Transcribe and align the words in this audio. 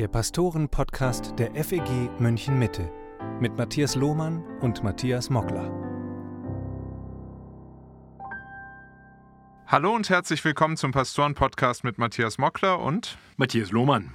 der 0.00 0.08
Pastoren-Podcast 0.08 1.34
der 1.38 1.54
FEG 1.62 2.08
München 2.18 2.58
Mitte 2.58 2.90
mit 3.38 3.58
Matthias 3.58 3.96
Lohmann 3.96 4.42
und 4.60 4.82
Matthias 4.82 5.28
Mockler. 5.28 5.70
Hallo 9.66 9.94
und 9.94 10.08
herzlich 10.08 10.42
willkommen 10.42 10.78
zum 10.78 10.92
Pastoren-Podcast 10.92 11.84
mit 11.84 11.98
Matthias 11.98 12.38
Mockler 12.38 12.78
und 12.78 13.18
Matthias 13.36 13.72
Lohmann. 13.72 14.14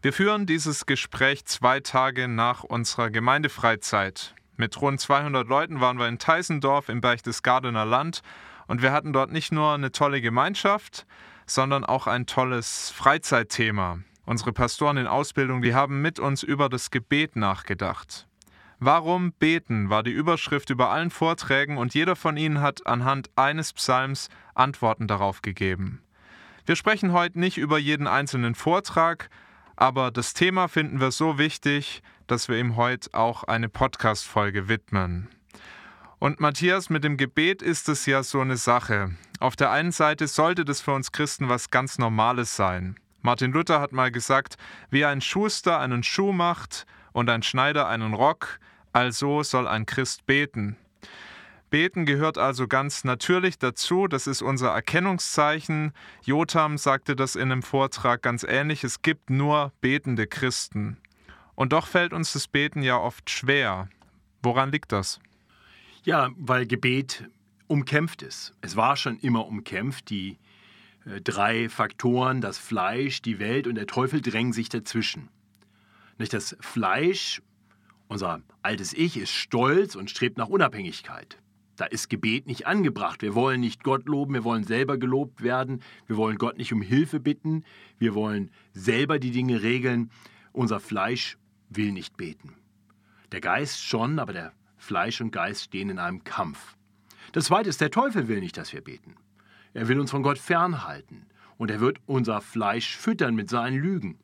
Wir 0.00 0.14
führen 0.14 0.46
dieses 0.46 0.86
Gespräch 0.86 1.44
zwei 1.44 1.80
Tage 1.80 2.28
nach 2.28 2.64
unserer 2.64 3.10
Gemeindefreizeit. 3.10 4.34
Mit 4.56 4.80
rund 4.80 5.02
200 5.02 5.46
Leuten 5.46 5.82
waren 5.82 5.98
wir 5.98 6.08
in 6.08 6.18
Teisendorf 6.18 6.88
im 6.88 7.02
Berchtesgadener 7.02 7.84
Land 7.84 8.22
und 8.68 8.80
wir 8.80 8.90
hatten 8.90 9.12
dort 9.12 9.32
nicht 9.32 9.52
nur 9.52 9.74
eine 9.74 9.92
tolle 9.92 10.22
Gemeinschaft, 10.22 11.06
sondern 11.44 11.84
auch 11.84 12.06
ein 12.06 12.24
tolles 12.24 12.88
Freizeitthema. 12.88 13.98
Unsere 14.26 14.52
Pastoren 14.52 14.96
in 14.96 15.06
Ausbildung, 15.06 15.62
die 15.62 15.72
haben 15.74 16.02
mit 16.02 16.18
uns 16.18 16.42
über 16.42 16.68
das 16.68 16.90
Gebet 16.90 17.36
nachgedacht. 17.36 18.26
Warum 18.80 19.32
beten 19.32 19.88
war 19.88 20.02
die 20.02 20.10
Überschrift 20.10 20.68
über 20.68 20.90
allen 20.90 21.10
Vorträgen 21.10 21.78
und 21.78 21.94
jeder 21.94 22.16
von 22.16 22.36
ihnen 22.36 22.60
hat 22.60 22.86
anhand 22.86 23.30
eines 23.36 23.72
Psalms 23.72 24.28
Antworten 24.54 25.06
darauf 25.06 25.42
gegeben. 25.42 26.02
Wir 26.66 26.74
sprechen 26.74 27.12
heute 27.12 27.38
nicht 27.38 27.56
über 27.56 27.78
jeden 27.78 28.08
einzelnen 28.08 28.56
Vortrag, 28.56 29.30
aber 29.76 30.10
das 30.10 30.34
Thema 30.34 30.66
finden 30.66 31.00
wir 31.00 31.12
so 31.12 31.38
wichtig, 31.38 32.02
dass 32.26 32.48
wir 32.48 32.58
ihm 32.58 32.74
heute 32.74 33.14
auch 33.14 33.44
eine 33.44 33.68
Podcast-Folge 33.68 34.68
widmen. 34.68 35.28
Und 36.18 36.40
Matthias, 36.40 36.90
mit 36.90 37.04
dem 37.04 37.16
Gebet 37.16 37.62
ist 37.62 37.88
es 37.88 38.06
ja 38.06 38.24
so 38.24 38.40
eine 38.40 38.56
Sache. 38.56 39.14
Auf 39.38 39.54
der 39.54 39.70
einen 39.70 39.92
Seite 39.92 40.26
sollte 40.26 40.64
das 40.64 40.80
für 40.80 40.92
uns 40.92 41.12
Christen 41.12 41.48
was 41.48 41.70
ganz 41.70 41.98
Normales 41.98 42.56
sein. 42.56 42.96
Martin 43.26 43.50
Luther 43.50 43.80
hat 43.80 43.90
mal 43.90 44.12
gesagt, 44.12 44.56
wie 44.88 45.04
ein 45.04 45.20
Schuster 45.20 45.80
einen 45.80 46.04
Schuh 46.04 46.30
macht 46.30 46.86
und 47.12 47.28
ein 47.28 47.42
Schneider 47.42 47.88
einen 47.88 48.14
Rock, 48.14 48.60
also 48.92 49.42
soll 49.42 49.66
ein 49.66 49.84
Christ 49.84 50.26
beten. 50.26 50.76
Beten 51.68 52.06
gehört 52.06 52.38
also 52.38 52.68
ganz 52.68 53.02
natürlich 53.02 53.58
dazu, 53.58 54.06
das 54.06 54.28
ist 54.28 54.42
unser 54.42 54.68
Erkennungszeichen. 54.68 55.92
Jotam 56.22 56.78
sagte 56.78 57.16
das 57.16 57.34
in 57.34 57.50
einem 57.50 57.64
Vortrag 57.64 58.22
ganz 58.22 58.44
ähnlich, 58.44 58.84
es 58.84 59.02
gibt 59.02 59.28
nur 59.28 59.72
betende 59.80 60.28
Christen. 60.28 60.96
Und 61.56 61.72
doch 61.72 61.88
fällt 61.88 62.12
uns 62.12 62.32
das 62.32 62.46
Beten 62.46 62.84
ja 62.84 62.96
oft 62.96 63.28
schwer. 63.28 63.88
Woran 64.40 64.70
liegt 64.70 64.92
das? 64.92 65.18
Ja, 66.04 66.30
weil 66.36 66.64
Gebet 66.64 67.28
umkämpft 67.66 68.22
ist. 68.22 68.54
Es 68.60 68.76
war 68.76 68.94
schon 68.94 69.18
immer 69.18 69.44
umkämpft. 69.46 70.10
Die 70.10 70.38
drei 71.22 71.68
Faktoren, 71.68 72.40
das 72.40 72.58
Fleisch, 72.58 73.22
die 73.22 73.38
Welt 73.38 73.66
und 73.66 73.76
der 73.76 73.86
Teufel 73.86 74.20
drängen 74.20 74.52
sich 74.52 74.68
dazwischen. 74.68 75.28
Nicht 76.18 76.32
das 76.32 76.56
Fleisch, 76.60 77.42
unser 78.08 78.42
altes 78.62 78.92
Ich, 78.92 79.16
ist 79.16 79.30
stolz 79.30 79.94
und 79.94 80.10
strebt 80.10 80.38
nach 80.38 80.48
Unabhängigkeit. 80.48 81.38
Da 81.76 81.84
ist 81.84 82.08
Gebet 82.08 82.46
nicht 82.46 82.66
angebracht. 82.66 83.22
Wir 83.22 83.34
wollen 83.34 83.60
nicht 83.60 83.84
Gott 83.84 84.06
loben, 84.06 84.34
wir 84.34 84.44
wollen 84.44 84.64
selber 84.64 84.96
gelobt 84.96 85.42
werden, 85.42 85.82
wir 86.06 86.16
wollen 86.16 86.38
Gott 86.38 86.56
nicht 86.56 86.72
um 86.72 86.80
Hilfe 86.80 87.20
bitten, 87.20 87.64
wir 87.98 88.14
wollen 88.14 88.50
selber 88.72 89.18
die 89.18 89.30
Dinge 89.30 89.62
regeln. 89.62 90.10
Unser 90.52 90.80
Fleisch 90.80 91.36
will 91.68 91.92
nicht 91.92 92.16
beten. 92.16 92.54
Der 93.30 93.40
Geist 93.40 93.84
schon, 93.84 94.18
aber 94.18 94.32
der 94.32 94.52
Fleisch 94.78 95.20
und 95.20 95.32
Geist 95.32 95.64
stehen 95.64 95.90
in 95.90 95.98
einem 95.98 96.24
Kampf. 96.24 96.76
Das 97.32 97.46
Zweite 97.46 97.68
ist, 97.68 97.80
der 97.80 97.90
Teufel 97.90 98.28
will 98.28 98.40
nicht, 98.40 98.56
dass 98.56 98.72
wir 98.72 98.80
beten. 98.80 99.16
Er 99.76 99.88
will 99.88 100.00
uns 100.00 100.10
von 100.10 100.22
Gott 100.22 100.38
fernhalten 100.38 101.26
und 101.58 101.70
er 101.70 101.80
wird 101.80 101.98
unser 102.06 102.40
Fleisch 102.40 102.96
füttern 102.96 103.34
mit 103.34 103.50
seinen 103.50 103.78
Lügen. 103.78 104.18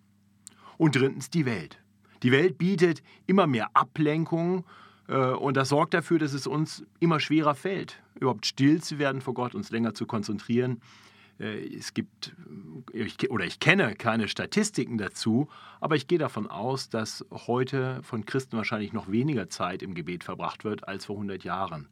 Und 0.78 0.96
drittens 0.96 1.28
die 1.28 1.44
Welt. 1.44 1.78
Die 2.22 2.32
Welt 2.32 2.56
bietet 2.56 3.02
immer 3.26 3.46
mehr 3.46 3.68
Ablenkung 3.74 4.64
äh, 5.08 5.18
und 5.18 5.58
das 5.58 5.68
sorgt 5.68 5.92
dafür, 5.92 6.18
dass 6.18 6.32
es 6.32 6.46
uns 6.46 6.86
immer 7.00 7.20
schwerer 7.20 7.54
fällt, 7.54 8.02
überhaupt 8.14 8.46
still 8.46 8.82
zu 8.82 8.98
werden 8.98 9.20
vor 9.20 9.34
Gott, 9.34 9.54
uns 9.54 9.70
länger 9.70 9.92
zu 9.92 10.06
konzentrieren. 10.06 10.80
Äh, 11.38 11.76
es 11.76 11.92
gibt, 11.92 12.34
äh, 12.94 13.28
oder 13.28 13.44
ich 13.44 13.60
kenne 13.60 13.94
keine 13.94 14.28
Statistiken 14.28 14.96
dazu, 14.96 15.48
aber 15.82 15.96
ich 15.96 16.08
gehe 16.08 16.18
davon 16.18 16.46
aus, 16.46 16.88
dass 16.88 17.26
heute 17.30 18.02
von 18.02 18.24
Christen 18.24 18.56
wahrscheinlich 18.56 18.94
noch 18.94 19.12
weniger 19.12 19.50
Zeit 19.50 19.82
im 19.82 19.92
Gebet 19.92 20.24
verbracht 20.24 20.64
wird 20.64 20.88
als 20.88 21.04
vor 21.04 21.16
100 21.16 21.44
Jahren, 21.44 21.88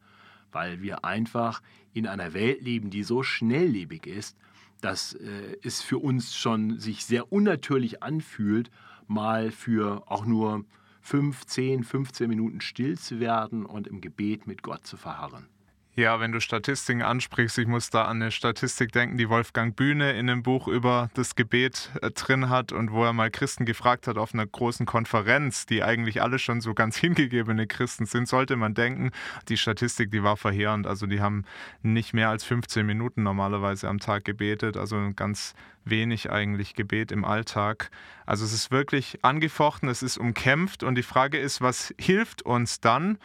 weil 0.53 0.83
wir 0.83 1.05
einfach 1.05 1.63
in 1.93 2.07
einer 2.07 2.35
Welt 2.35 2.63
leben, 2.63 2.91
die 2.91 3.03
so 3.03 3.23
schnelllebig 3.23 4.07
ist, 4.07 4.37
dass 4.81 5.15
es 5.63 5.83
für 5.83 5.99
uns 5.99 6.35
schon 6.35 6.79
sich 6.79 7.05
sehr 7.05 7.33
unnatürlich 7.33 8.03
anfühlt, 8.03 8.71
mal 9.07 9.51
für 9.51 10.05
auch 10.11 10.25
nur 10.25 10.65
5, 11.03 11.47
10, 11.47 11.85
15 11.85 12.29
Minuten 12.29 12.61
still 12.61 12.99
zu 12.99 13.21
werden 13.21 13.67
und 13.67 13.87
im 13.87 14.01
Gebet 14.01 14.47
mit 14.47 14.63
Gott 14.63 14.87
zu 14.87 14.97
verharren. 14.97 15.49
Ja, 15.97 16.21
wenn 16.21 16.31
du 16.31 16.41
Statistiken 16.41 17.03
ansprichst, 17.03 17.59
ich 17.59 17.67
muss 17.67 17.91
da 17.91 18.05
an 18.05 18.23
eine 18.23 18.31
Statistik 18.31 18.93
denken, 18.93 19.17
die 19.17 19.29
Wolfgang 19.29 19.75
Bühne 19.75 20.13
in 20.13 20.31
einem 20.31 20.45
Buch 20.45 20.69
über 20.69 21.11
das 21.15 21.35
Gebet 21.35 21.91
äh, 22.01 22.13
drin 22.13 22.49
hat 22.49 22.71
und 22.71 22.93
wo 22.93 23.05
er 23.05 23.13
mal 23.13 23.29
Christen 23.29 23.65
gefragt 23.65 24.07
hat 24.07 24.17
auf 24.17 24.33
einer 24.33 24.47
großen 24.47 24.87
Konferenz, 24.87 25.67
die 25.67 25.83
eigentlich 25.83 26.23
alle 26.23 26.39
schon 26.39 26.61
so 26.61 26.75
ganz 26.75 26.97
hingegebene 26.99 27.67
Christen 27.67 28.07
sind, 28.07 28.29
sollte 28.29 28.55
man 28.55 28.75
denken, 28.75 29.11
die 29.49 29.57
Statistik, 29.57 30.13
die 30.13 30.23
war 30.23 30.37
verheerend. 30.37 30.87
Also 30.87 31.07
die 31.07 31.21
haben 31.21 31.45
nicht 31.83 32.15
mehr 32.15 32.29
als 32.29 32.45
15 32.45 32.87
Minuten 32.87 33.25
normalerweise 33.25 33.89
am 33.89 33.99
Tag 33.99 34.25
gebetet, 34.25 34.77
also 34.77 35.11
ganz 35.17 35.55
wenig 35.85 36.31
eigentlich 36.31 36.75
Gebet 36.75 37.11
im 37.11 37.25
Alltag. 37.25 37.91
Also 38.27 38.45
es 38.45 38.53
ist 38.53 38.71
wirklich 38.71 39.25
angefochten, 39.25 39.89
es 39.89 40.05
ist 40.05 40.19
umkämpft 40.19 40.85
und 40.85 40.95
die 40.95 41.03
Frage 41.03 41.39
ist, 41.39 41.61
was 41.61 41.93
hilft 41.99 42.43
uns 42.43 42.81
dann? 42.81 43.19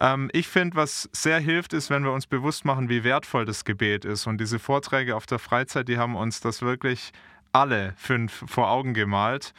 Ähm, 0.00 0.30
ich 0.32 0.48
finde, 0.48 0.76
was 0.76 1.08
sehr 1.12 1.38
hilft, 1.38 1.72
ist, 1.72 1.90
wenn 1.90 2.04
wir 2.04 2.12
uns 2.12 2.26
bewusst 2.26 2.64
machen, 2.64 2.88
wie 2.88 3.04
wertvoll 3.04 3.44
das 3.44 3.64
Gebet 3.64 4.04
ist. 4.04 4.26
Und 4.26 4.38
diese 4.38 4.58
Vorträge 4.58 5.16
auf 5.16 5.26
der 5.26 5.38
Freizeit, 5.38 5.88
die 5.88 5.98
haben 5.98 6.16
uns 6.16 6.40
das 6.40 6.62
wirklich 6.62 7.12
alle 7.52 7.94
fünf 7.96 8.44
vor 8.46 8.70
Augen 8.70 8.94
gemalt. 8.94 9.52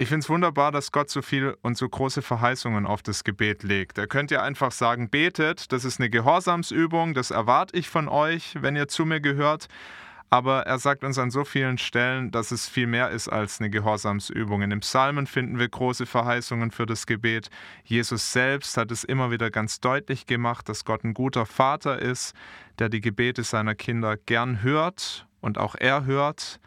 Ich 0.00 0.08
finde 0.08 0.22
es 0.22 0.30
wunderbar, 0.30 0.70
dass 0.70 0.92
Gott 0.92 1.10
so 1.10 1.22
viel 1.22 1.56
und 1.62 1.76
so 1.76 1.88
große 1.88 2.22
Verheißungen 2.22 2.86
auf 2.86 3.02
das 3.02 3.24
Gebet 3.24 3.64
legt. 3.64 3.98
Er 3.98 4.06
könnte 4.06 4.36
ja 4.36 4.42
einfach 4.42 4.70
sagen, 4.70 5.10
betet, 5.10 5.72
das 5.72 5.84
ist 5.84 5.98
eine 5.98 6.08
Gehorsamsübung, 6.08 7.14
das 7.14 7.32
erwarte 7.32 7.76
ich 7.76 7.88
von 7.88 8.08
euch, 8.08 8.54
wenn 8.60 8.76
ihr 8.76 8.86
zu 8.86 9.04
mir 9.04 9.20
gehört. 9.20 9.66
Aber 10.30 10.66
er 10.66 10.78
sagt 10.78 11.04
uns 11.04 11.18
an 11.18 11.30
so 11.30 11.44
vielen 11.44 11.78
Stellen, 11.78 12.30
dass 12.30 12.50
es 12.50 12.68
viel 12.68 12.86
mehr 12.86 13.10
ist 13.10 13.28
als 13.28 13.60
eine 13.60 13.70
Gehorsamsübung. 13.70 14.60
In 14.60 14.70
den 14.70 14.80
Psalmen 14.80 15.26
finden 15.26 15.58
wir 15.58 15.68
große 15.68 16.04
Verheißungen 16.04 16.70
für 16.70 16.84
das 16.84 17.06
Gebet. 17.06 17.48
Jesus 17.84 18.32
selbst 18.32 18.76
hat 18.76 18.90
es 18.90 19.04
immer 19.04 19.30
wieder 19.30 19.50
ganz 19.50 19.80
deutlich 19.80 20.26
gemacht, 20.26 20.68
dass 20.68 20.84
Gott 20.84 21.02
ein 21.04 21.14
guter 21.14 21.46
Vater 21.46 21.98
ist, 21.98 22.34
der 22.78 22.90
die 22.90 23.00
Gebete 23.00 23.42
seiner 23.42 23.74
Kinder 23.74 24.18
gern 24.18 24.62
hört 24.62 25.26
und 25.40 25.56
auch 25.56 25.74
er 25.74 26.04
hört. 26.04 26.60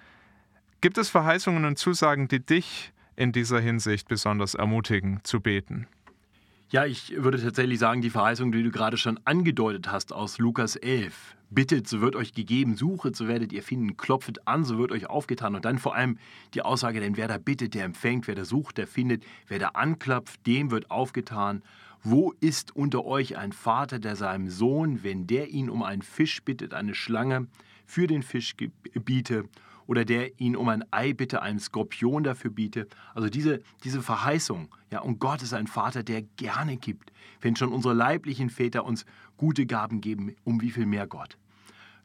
Gibt 0.82 0.98
es 0.98 1.10
Verheißungen 1.10 1.66
und 1.66 1.78
Zusagen, 1.78 2.28
die 2.28 2.44
dich 2.44 2.92
in 3.16 3.32
dieser 3.32 3.60
Hinsicht 3.60 4.08
besonders 4.08 4.56
ermutigen, 4.56 5.20
zu 5.24 5.40
beten? 5.40 5.88
Ja, 6.72 6.86
ich 6.86 7.14
würde 7.16 7.40
tatsächlich 7.40 7.78
sagen, 7.78 8.02
die 8.02 8.10
Verheißung, 8.10 8.52
die 8.52 8.64
du 8.64 8.72
gerade 8.72 8.98
schon 8.98 9.20
angedeutet 9.26 9.92
hast 9.92 10.14
aus 10.14 10.40
Lukas 10.40 10.76
11. 10.78 11.36
Bittet, 11.54 11.86
so 11.86 12.00
wird 12.00 12.16
euch 12.16 12.34
gegeben, 12.34 12.78
suchet, 12.78 13.14
so 13.14 13.28
werdet 13.28 13.52
ihr 13.52 13.62
finden, 13.62 13.98
klopfet 13.98 14.48
an, 14.48 14.64
so 14.64 14.78
wird 14.78 14.94
euch 14.94 15.08
aufgetan. 15.08 15.54
Und 15.54 15.66
dann 15.66 15.80
vor 15.80 15.94
allem 15.94 16.18
die 16.54 16.62
Aussage, 16.62 17.02
denn 17.02 17.18
wer 17.18 17.28
da 17.28 17.38
bittet, 17.38 17.74
der 17.74 17.84
empfängt, 17.84 18.26
wer 18.28 18.36
da 18.36 18.46
sucht, 18.46 18.78
der 18.78 18.88
findet, 18.88 19.26
wer 19.48 19.60
da 19.60 19.68
anklopft, 19.70 20.48
dem 20.48 20.72
wird 20.72 20.90
aufgetan. 20.90 21.62
Wo 22.04 22.34
ist 22.40 22.74
unter 22.74 23.04
euch 23.04 23.38
ein 23.38 23.52
Vater, 23.52 24.00
der 24.00 24.16
seinem 24.16 24.50
Sohn, 24.50 25.04
wenn 25.04 25.28
der 25.28 25.50
ihn 25.50 25.70
um 25.70 25.84
einen 25.84 26.02
Fisch 26.02 26.42
bittet, 26.42 26.74
eine 26.74 26.96
Schlange 26.96 27.48
für 27.86 28.08
den 28.08 28.24
Fisch 28.24 28.56
biete 29.04 29.44
oder 29.88 30.06
der 30.06 30.40
ihn 30.40 30.56
um 30.56 30.70
ein 30.70 30.86
Ei 30.92 31.12
bitte, 31.12 31.42
einen 31.42 31.60
Skorpion 31.60 32.24
dafür 32.24 32.50
biete. 32.50 32.88
Also 33.14 33.28
diese, 33.28 33.62
diese 33.84 34.02
Verheißung, 34.02 34.70
ja, 34.90 35.02
und 35.02 35.20
Gott 35.20 35.42
ist 35.42 35.54
ein 35.54 35.68
Vater, 35.68 36.02
der 36.02 36.22
gerne 36.38 36.78
gibt. 36.78 37.12
Wenn 37.42 37.58
schon 37.58 37.74
unsere 37.74 37.94
leiblichen 37.94 38.50
Väter 38.50 38.86
uns 38.86 39.06
gute 39.36 39.66
Gaben 39.66 40.00
geben, 40.00 40.34
um 40.46 40.62
wie 40.62 40.72
viel 40.72 40.86
mehr 40.86 41.08
Gott. 41.08 41.38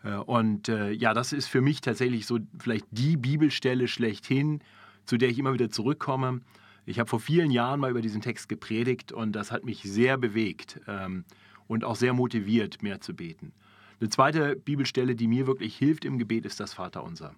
Äh, 0.06 0.17
und 0.17 0.69
äh, 0.69 0.91
ja, 0.93 1.12
das 1.14 1.32
ist 1.32 1.49
für 1.49 1.61
mich 1.61 1.81
tatsächlich 1.81 2.26
so 2.26 2.38
vielleicht 2.58 2.87
die 2.91 3.17
Bibelstelle 3.17 3.88
schlechthin, 3.88 4.61
zu 5.05 5.17
der 5.17 5.29
ich 5.29 5.38
immer 5.38 5.53
wieder 5.53 5.70
zurückkomme. 5.70 6.41
Ich 6.87 7.00
habe 7.00 7.08
vor 7.08 7.20
vielen 7.20 7.50
Jahren 7.50 7.81
mal 7.81 7.91
über 7.91 8.00
diesen 8.00 8.20
Text 8.20 8.49
gepredigt 8.49 9.12
und 9.12 9.32
das 9.32 9.50
hat 9.50 9.64
mich 9.64 9.82
sehr 9.82 10.17
bewegt 10.17 10.81
ähm, 10.87 11.25
und 11.67 11.85
auch 11.85 11.97
sehr 11.97 12.12
motiviert, 12.12 12.82
mehr 12.82 13.00
zu 13.00 13.14
beten. 13.14 13.53
Eine 13.99 14.11
zweite 14.11 14.56
Bibelstelle, 14.56 15.17
die 15.17 15.26
mir 15.26 15.47
wirklich 15.47 15.76
hilft 15.76 16.05
im 16.05 16.19
Gebet, 16.19 16.47
ist 16.47 16.61
das 16.61 16.75
Vaterunser. 16.75 17.35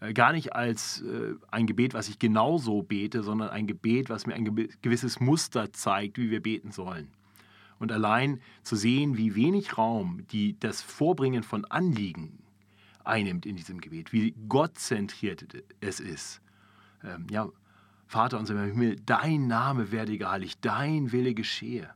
Äh, 0.00 0.12
gar 0.12 0.32
nicht 0.32 0.54
als 0.54 1.02
äh, 1.02 1.34
ein 1.50 1.66
Gebet, 1.66 1.94
was 1.94 2.08
ich 2.08 2.18
genauso 2.18 2.82
bete, 2.82 3.22
sondern 3.22 3.48
ein 3.48 3.66
Gebet, 3.66 4.10
was 4.10 4.26
mir 4.26 4.34
ein 4.34 4.68
gewisses 4.82 5.20
Muster 5.20 5.72
zeigt, 5.72 6.18
wie 6.18 6.30
wir 6.30 6.42
beten 6.42 6.70
sollen. 6.70 7.08
Und 7.78 7.92
allein 7.92 8.40
zu 8.62 8.76
sehen, 8.76 9.16
wie 9.16 9.34
wenig 9.34 9.76
Raum 9.76 10.26
die, 10.30 10.58
das 10.58 10.80
Vorbringen 10.82 11.42
von 11.42 11.64
Anliegen 11.66 12.38
einnimmt 13.04 13.46
in 13.46 13.56
diesem 13.56 13.80
Gebet, 13.80 14.12
wie 14.12 14.34
gottzentriert 14.48 15.44
es 15.80 16.00
ist. 16.00 16.40
Ähm, 17.02 17.26
ja, 17.30 17.48
Vater 18.06 18.38
unser 18.38 18.54
im 18.54 18.70
Himmel, 18.72 18.96
dein 19.04 19.46
Name 19.46 19.92
werde 19.92 20.16
geheiligt, 20.16 20.58
dein 20.62 21.12
Wille 21.12 21.34
geschehe. 21.34 21.90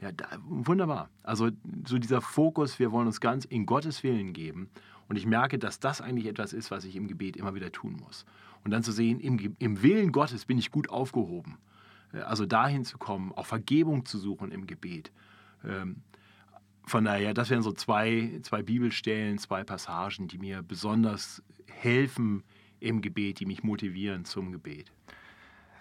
Ja, 0.00 0.12
da, 0.12 0.26
wunderbar. 0.46 1.10
Also 1.22 1.50
so 1.86 1.98
dieser 1.98 2.20
Fokus, 2.20 2.78
wir 2.78 2.92
wollen 2.92 3.06
uns 3.06 3.20
ganz 3.20 3.44
in 3.44 3.66
Gottes 3.66 4.02
Willen 4.02 4.32
geben. 4.32 4.70
Und 5.08 5.16
ich 5.16 5.26
merke, 5.26 5.58
dass 5.58 5.80
das 5.80 6.00
eigentlich 6.00 6.26
etwas 6.26 6.52
ist, 6.52 6.70
was 6.70 6.84
ich 6.84 6.94
im 6.94 7.08
Gebet 7.08 7.36
immer 7.36 7.54
wieder 7.54 7.72
tun 7.72 7.96
muss. 7.96 8.24
Und 8.64 8.70
dann 8.70 8.82
zu 8.82 8.92
sehen, 8.92 9.20
im, 9.20 9.56
im 9.58 9.82
Willen 9.82 10.12
Gottes 10.12 10.44
bin 10.44 10.58
ich 10.58 10.70
gut 10.70 10.90
aufgehoben. 10.90 11.58
Äh, 12.12 12.20
also 12.20 12.46
dahin 12.46 12.84
zu 12.84 12.98
kommen, 12.98 13.32
auch 13.32 13.46
Vergebung 13.46 14.04
zu 14.04 14.18
suchen 14.18 14.52
im 14.52 14.66
Gebet. 14.66 15.12
Ähm, 15.64 16.02
von 16.84 17.04
daher, 17.04 17.34
das 17.34 17.50
wären 17.50 17.62
so 17.62 17.72
zwei, 17.72 18.40
zwei 18.42 18.62
Bibelstellen, 18.62 19.38
zwei 19.38 19.62
Passagen, 19.62 20.28
die 20.28 20.38
mir 20.38 20.62
besonders 20.62 21.42
helfen 21.70 22.44
im 22.80 23.02
Gebet, 23.02 23.40
die 23.40 23.46
mich 23.46 23.62
motivieren 23.62 24.24
zum 24.24 24.52
Gebet. 24.52 24.90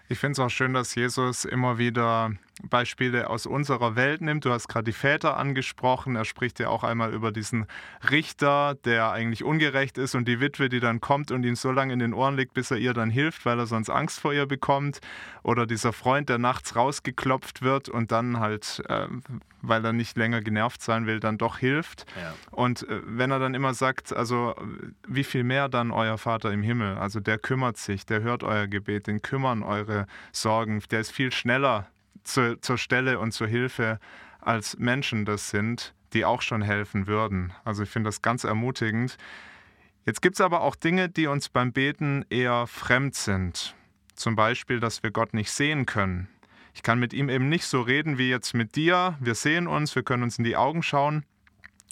Ich 0.10 0.20
finde 0.20 0.34
es 0.34 0.40
auch 0.40 0.50
schön, 0.50 0.74
dass 0.74 0.96
Jesus 0.96 1.44
immer 1.44 1.78
wieder 1.78 2.32
Beispiele 2.64 3.30
aus 3.30 3.46
unserer 3.46 3.96
Welt 3.96 4.22
nimmt. 4.22 4.46
Du 4.46 4.52
hast 4.52 4.68
gerade 4.68 4.86
die 4.86 4.94
Väter 4.94 5.38
angesprochen. 5.38 6.16
Er 6.16 6.26
spricht 6.26 6.60
ja 6.60 6.70
auch 6.70 6.84
einmal 6.84 7.14
über 7.14 7.32
diesen 7.32 7.66
Richter, 8.10 8.76
der 8.86 9.12
eigentlich 9.12 9.44
ungerecht 9.44 9.98
ist 9.98 10.16
und 10.16 10.28
die 10.28 10.40
Witwe, 10.40 10.70
die 10.70 10.80
dann 10.80 11.02
kommt 11.02 11.32
und 11.32 11.44
ihn 11.44 11.56
so 11.56 11.72
lange 11.72 11.94
in 11.94 12.00
den 12.00 12.14
Ohren 12.14 12.36
legt, 12.36 12.54
bis 12.54 12.72
er 12.72 12.78
ihr 12.78 12.94
dann 12.94 13.10
hilft, 13.10 13.46
weil 13.46 13.60
er 13.60 13.68
sonst 13.68 13.90
Angst 13.90 14.20
vor 14.20 14.34
ihr 14.34 14.46
bekommt. 14.46 15.00
Oder 15.44 15.66
dieser 15.66 15.94
Freund, 15.94 16.30
der 16.30 16.38
nachts 16.38 16.76
rausgeklopft 16.76 17.62
wird 17.62 17.90
und 17.90 18.12
dann 18.12 18.40
halt, 18.40 18.84
äh, 18.90 19.08
weil 19.62 19.86
er 19.86 19.94
nicht 19.94 20.18
länger 20.18 20.42
genervt 20.42 20.82
sein 20.82 21.06
will, 21.06 21.20
dann 21.20 21.38
doch 21.38 21.58
hilft. 21.58 22.06
Ja. 22.16 22.34
Und 22.52 22.88
äh, 22.90 23.02
wenn 23.06 23.32
er 23.32 23.40
dann 23.40 23.54
immer 23.54 23.74
sagt, 23.74 24.14
also 24.14 24.56
wie 25.08 25.24
viel 25.24 25.44
mehr 25.44 25.70
dann 25.70 25.92
euer 25.92 26.18
Vater 26.18 26.52
im 26.52 26.64
Himmel, 26.64 26.98
also 26.98 27.20
der 27.20 27.38
kümmert 27.38 27.78
sich, 27.78 28.06
der 28.06 28.22
hört 28.22 28.44
euer 28.44 28.68
Gebet, 28.68 29.08
den 29.08 29.22
kümmern 29.22 29.64
eure 29.64 29.97
Sorgen, 30.32 30.84
der 30.92 31.00
ist 31.00 31.12
viel 31.12 31.32
schneller 31.32 31.88
zu, 32.24 32.60
zur 32.60 32.78
Stelle 32.78 33.20
und 33.20 33.32
zur 33.32 33.48
Hilfe 33.48 34.00
als 34.42 34.78
Menschen 34.78 35.26
das 35.26 35.50
sind, 35.50 35.94
die 36.14 36.26
auch 36.26 36.42
schon 36.42 36.62
helfen 36.62 37.08
würden. 37.08 37.54
Also 37.64 37.84
ich 37.84 37.90
finde 37.90 38.10
das 38.10 38.22
ganz 38.22 38.44
ermutigend. 38.44 39.18
Jetzt 40.06 40.22
gibt 40.22 40.36
es 40.36 40.42
aber 40.42 40.62
auch 40.62 40.76
Dinge, 40.76 41.10
die 41.10 41.28
uns 41.28 41.50
beim 41.50 41.74
Beten 41.74 42.26
eher 42.30 42.68
fremd 42.68 43.16
sind. 43.16 43.76
Zum 44.16 44.36
Beispiel, 44.36 44.80
dass 44.80 45.04
wir 45.04 45.12
Gott 45.12 45.34
nicht 45.34 45.52
sehen 45.52 45.86
können. 45.86 46.28
Ich 46.74 46.84
kann 46.84 47.00
mit 47.00 47.14
ihm 47.14 47.28
eben 47.28 47.50
nicht 47.50 47.66
so 47.66 47.82
reden 47.82 48.18
wie 48.18 48.30
jetzt 48.30 48.54
mit 48.54 48.76
dir. 48.76 49.18
Wir 49.20 49.36
sehen 49.36 49.68
uns, 49.68 49.96
wir 49.96 50.04
können 50.04 50.24
uns 50.24 50.38
in 50.38 50.44
die 50.44 50.56
Augen 50.56 50.84
schauen. 50.84 51.26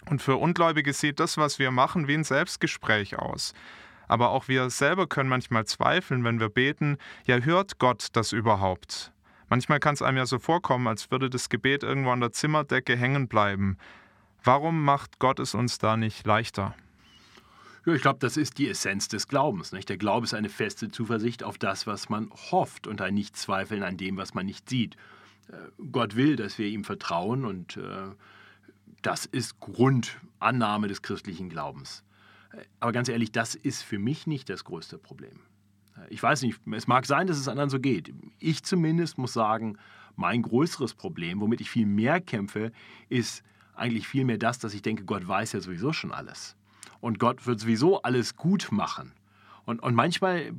Und 0.09 0.21
für 0.21 0.35
Ungläubige 0.35 0.93
sieht 0.93 1.19
das, 1.19 1.37
was 1.37 1.59
wir 1.59 1.71
machen, 1.71 2.07
wie 2.07 2.13
ein 2.13 2.23
Selbstgespräch 2.23 3.17
aus. 3.17 3.53
Aber 4.07 4.29
auch 4.29 4.47
wir 4.47 4.69
selber 4.69 5.07
können 5.07 5.29
manchmal 5.29 5.65
zweifeln, 5.65 6.23
wenn 6.23 6.39
wir 6.39 6.49
beten, 6.49 6.97
ja 7.25 7.37
hört 7.37 7.79
Gott 7.79 8.07
das 8.13 8.31
überhaupt? 8.31 9.11
Manchmal 9.49 9.79
kann 9.79 9.93
es 9.93 10.01
einem 10.01 10.17
ja 10.17 10.25
so 10.25 10.39
vorkommen, 10.39 10.87
als 10.87 11.11
würde 11.11 11.29
das 11.29 11.49
Gebet 11.49 11.83
irgendwo 11.83 12.11
an 12.11 12.19
der 12.19 12.31
Zimmerdecke 12.31 12.95
hängen 12.95 13.27
bleiben. 13.27 13.77
Warum 14.43 14.83
macht 14.83 15.19
Gott 15.19 15.39
es 15.39 15.53
uns 15.53 15.77
da 15.77 15.97
nicht 15.97 16.25
leichter? 16.25 16.75
Ja, 17.85 17.93
ich 17.93 18.01
glaube, 18.01 18.19
das 18.19 18.35
ist 18.35 18.57
die 18.57 18.67
Essenz 18.67 19.07
des 19.07 19.27
Glaubens. 19.27 19.71
Nicht? 19.71 19.89
Der 19.89 19.97
Glaube 19.97 20.25
ist 20.25 20.33
eine 20.33 20.49
feste 20.49 20.89
Zuversicht 20.89 21.43
auf 21.43 21.57
das, 21.59 21.85
was 21.85 22.09
man 22.09 22.31
hofft 22.51 22.87
und 22.87 23.01
ein 23.01 23.13
Nicht-Zweifeln 23.13 23.83
an 23.83 23.97
dem, 23.97 24.17
was 24.17 24.33
man 24.33 24.47
nicht 24.47 24.69
sieht. 24.69 24.95
Äh, 25.49 25.57
Gott 25.91 26.15
will, 26.15 26.35
dass 26.35 26.57
wir 26.57 26.67
ihm 26.67 26.83
vertrauen 26.83 27.45
und 27.45 27.77
äh, 27.77 28.09
das 29.03 29.27
ist 29.27 29.59
Grundannahme 29.59 30.87
des 30.87 31.03
christlichen 31.03 31.49
Glaubens. 31.49 32.03
Äh, 32.55 32.65
aber 32.79 32.91
ganz 32.91 33.09
ehrlich, 33.09 33.31
das 33.31 33.55
ist 33.55 33.83
für 33.83 33.99
mich 33.99 34.27
nicht 34.27 34.49
das 34.49 34.63
größte 34.63 34.97
Problem. 34.97 35.41
Ich 36.09 36.21
weiß 36.21 36.41
nicht, 36.41 36.59
es 36.73 36.87
mag 36.87 37.05
sein, 37.05 37.27
dass 37.27 37.37
es 37.37 37.47
anderen 37.47 37.69
so 37.69 37.79
geht. 37.79 38.13
Ich 38.39 38.63
zumindest 38.63 39.17
muss 39.17 39.31
sagen, 39.33 39.77
mein 40.15 40.41
größeres 40.41 40.93
Problem, 40.93 41.39
womit 41.39 41.61
ich 41.61 41.69
viel 41.69 41.85
mehr 41.85 42.19
kämpfe, 42.19 42.71
ist 43.07 43.43
eigentlich 43.75 44.07
viel 44.07 44.25
mehr 44.25 44.37
das, 44.37 44.59
dass 44.59 44.73
ich 44.73 44.81
denke, 44.81 45.05
Gott 45.05 45.27
weiß 45.27 45.53
ja 45.53 45.61
sowieso 45.61 45.93
schon 45.93 46.11
alles. 46.11 46.55
Und 46.99 47.19
Gott 47.19 47.45
wird 47.45 47.59
sowieso 47.59 48.01
alles 48.01 48.35
gut 48.35 48.69
machen. 48.71 49.13
Und, 49.65 49.81
und 49.81 49.95
manchmal 49.95 50.51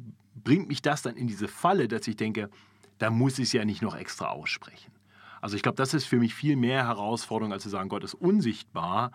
bringt 0.42 0.68
mich 0.68 0.82
das 0.82 1.02
dann 1.02 1.16
in 1.16 1.26
diese 1.26 1.48
Falle, 1.48 1.88
dass 1.88 2.06
ich 2.08 2.16
denke, 2.16 2.50
da 2.98 3.10
muss 3.10 3.38
ich 3.38 3.48
es 3.48 3.52
ja 3.52 3.64
nicht 3.64 3.82
noch 3.82 3.94
extra 3.94 4.28
aussprechen. 4.28 4.92
Also 5.40 5.56
ich 5.56 5.62
glaube, 5.62 5.76
das 5.76 5.94
ist 5.94 6.06
für 6.06 6.18
mich 6.18 6.34
viel 6.34 6.56
mehr 6.56 6.86
Herausforderung, 6.86 7.52
als 7.52 7.62
zu 7.62 7.68
sagen, 7.68 7.88
Gott 7.88 8.04
ist 8.04 8.14
unsichtbar. 8.14 9.12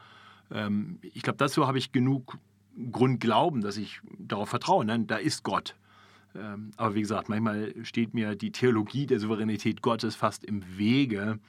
Ähm, 0.51 0.99
ich 1.01 1.23
glaube, 1.23 1.37
dazu 1.37 1.67
habe 1.67 1.77
ich 1.77 1.91
genug 1.91 2.37
Grund 2.91 3.19
glauben, 3.19 3.61
dass 3.61 3.77
ich 3.77 4.01
darauf 4.17 4.49
vertraue. 4.49 4.85
Nein, 4.85 5.07
da 5.07 5.17
ist 5.17 5.43
Gott. 5.43 5.75
Ähm, 6.35 6.71
aber 6.77 6.95
wie 6.95 7.01
gesagt, 7.01 7.29
manchmal 7.29 7.73
steht 7.83 8.13
mir 8.13 8.35
die 8.35 8.51
Theologie 8.51 9.05
der 9.05 9.19
Souveränität 9.19 9.81
Gottes 9.81 10.15
fast 10.15 10.45
im 10.45 10.77
Wege, 10.77 11.39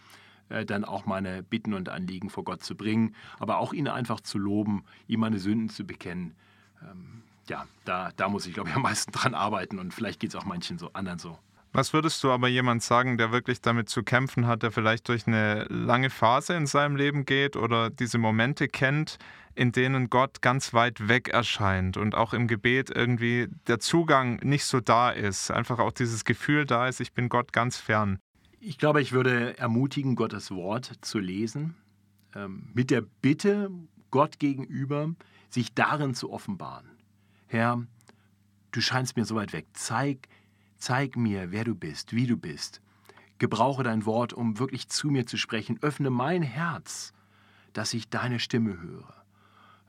äh, 0.48 0.64
dann 0.64 0.84
auch 0.84 1.06
meine 1.06 1.42
Bitten 1.42 1.74
und 1.74 1.88
Anliegen 1.88 2.30
vor 2.30 2.44
Gott 2.44 2.62
zu 2.62 2.76
bringen, 2.76 3.14
aber 3.38 3.58
auch 3.58 3.72
ihn 3.72 3.88
einfach 3.88 4.20
zu 4.20 4.38
loben, 4.38 4.84
ihm 5.06 5.20
meine 5.20 5.38
Sünden 5.38 5.68
zu 5.68 5.84
bekennen. 5.84 6.34
Ähm, 6.82 7.22
ja, 7.48 7.66
da, 7.84 8.10
da 8.16 8.28
muss 8.28 8.46
ich, 8.46 8.54
glaube 8.54 8.70
ich, 8.70 8.74
am 8.74 8.82
meisten 8.82 9.12
dran 9.12 9.34
arbeiten 9.34 9.78
und 9.78 9.94
vielleicht 9.94 10.20
geht 10.20 10.30
es 10.30 10.36
auch 10.36 10.44
manchen 10.44 10.78
so 10.78 10.92
anderen 10.92 11.18
so. 11.18 11.38
Was 11.74 11.94
würdest 11.94 12.22
du 12.22 12.30
aber 12.30 12.48
jemand 12.48 12.82
sagen, 12.82 13.16
der 13.16 13.32
wirklich 13.32 13.62
damit 13.62 13.88
zu 13.88 14.02
kämpfen 14.02 14.46
hat, 14.46 14.62
der 14.62 14.70
vielleicht 14.70 15.08
durch 15.08 15.26
eine 15.26 15.64
lange 15.70 16.10
Phase 16.10 16.54
in 16.54 16.66
seinem 16.66 16.96
Leben 16.96 17.24
geht 17.24 17.56
oder 17.56 17.88
diese 17.88 18.18
Momente 18.18 18.68
kennt, 18.68 19.16
in 19.54 19.72
denen 19.72 20.10
Gott 20.10 20.42
ganz 20.42 20.74
weit 20.74 21.08
weg 21.08 21.28
erscheint 21.28 21.96
und 21.96 22.14
auch 22.14 22.34
im 22.34 22.46
Gebet 22.46 22.90
irgendwie 22.90 23.48
der 23.66 23.80
Zugang 23.80 24.36
nicht 24.42 24.66
so 24.66 24.80
da 24.80 25.10
ist, 25.10 25.50
einfach 25.50 25.78
auch 25.78 25.92
dieses 25.92 26.24
Gefühl 26.24 26.66
da 26.66 26.88
ist, 26.88 27.00
ich 27.00 27.14
bin 27.14 27.30
Gott 27.30 27.54
ganz 27.54 27.78
fern. 27.78 28.18
Ich 28.60 28.76
glaube, 28.76 29.00
ich 29.00 29.12
würde 29.12 29.58
ermutigen, 29.58 30.14
Gottes 30.14 30.50
Wort 30.50 30.92
zu 31.00 31.18
lesen, 31.18 31.74
ähm, 32.34 32.68
mit 32.74 32.90
der 32.90 33.00
Bitte 33.00 33.70
Gott 34.10 34.38
gegenüber, 34.38 35.14
sich 35.48 35.74
darin 35.74 36.14
zu 36.14 36.30
offenbaren. 36.30 36.90
Herr, 37.46 37.82
du 38.72 38.80
scheinst 38.82 39.16
mir 39.16 39.24
so 39.24 39.34
weit 39.34 39.54
weg. 39.54 39.66
Zeig, 39.72 40.28
zeig 40.82 41.16
mir, 41.16 41.52
wer 41.52 41.62
du 41.62 41.76
bist, 41.76 42.12
wie 42.12 42.26
du 42.26 42.36
bist. 42.36 42.80
Gebrauche 43.38 43.84
dein 43.84 44.04
Wort, 44.04 44.32
um 44.32 44.58
wirklich 44.58 44.88
zu 44.88 45.08
mir 45.10 45.26
zu 45.26 45.36
sprechen. 45.36 45.78
Öffne 45.80 46.10
mein 46.10 46.42
Herz, 46.42 47.12
dass 47.72 47.94
ich 47.94 48.08
deine 48.08 48.40
Stimme 48.40 48.80
höre. 48.80 49.24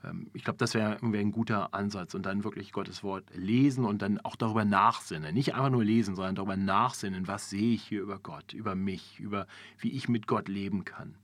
Ähm, 0.03 0.29
ich 0.33 0.43
glaube, 0.43 0.57
das 0.57 0.75
wäre 0.75 0.99
wär 1.01 1.19
ein 1.19 1.31
guter 1.31 1.73
Ansatz 1.73 2.13
und 2.13 2.27
dann 2.27 2.43
wirklich 2.43 2.71
Gottes 2.71 3.03
Wort 3.03 3.25
lesen 3.33 3.85
und 3.85 4.03
dann 4.03 4.19
auch 4.19 4.35
darüber 4.35 4.65
nachsinnen. 4.65 5.33
Nicht 5.33 5.55
einfach 5.55 5.71
nur 5.71 5.83
lesen, 5.83 6.15
sondern 6.15 6.35
darüber 6.35 6.57
nachsinnen, 6.57 7.27
was 7.27 7.49
sehe 7.49 7.73
ich 7.73 7.83
hier 7.83 8.01
über 8.01 8.19
Gott, 8.19 8.53
über 8.53 8.75
mich, 8.75 9.19
über 9.19 9.47
wie 9.79 9.91
ich 9.91 10.07
mit 10.07 10.27
Gott 10.27 10.47
leben 10.47 10.85
kann. 10.85 11.15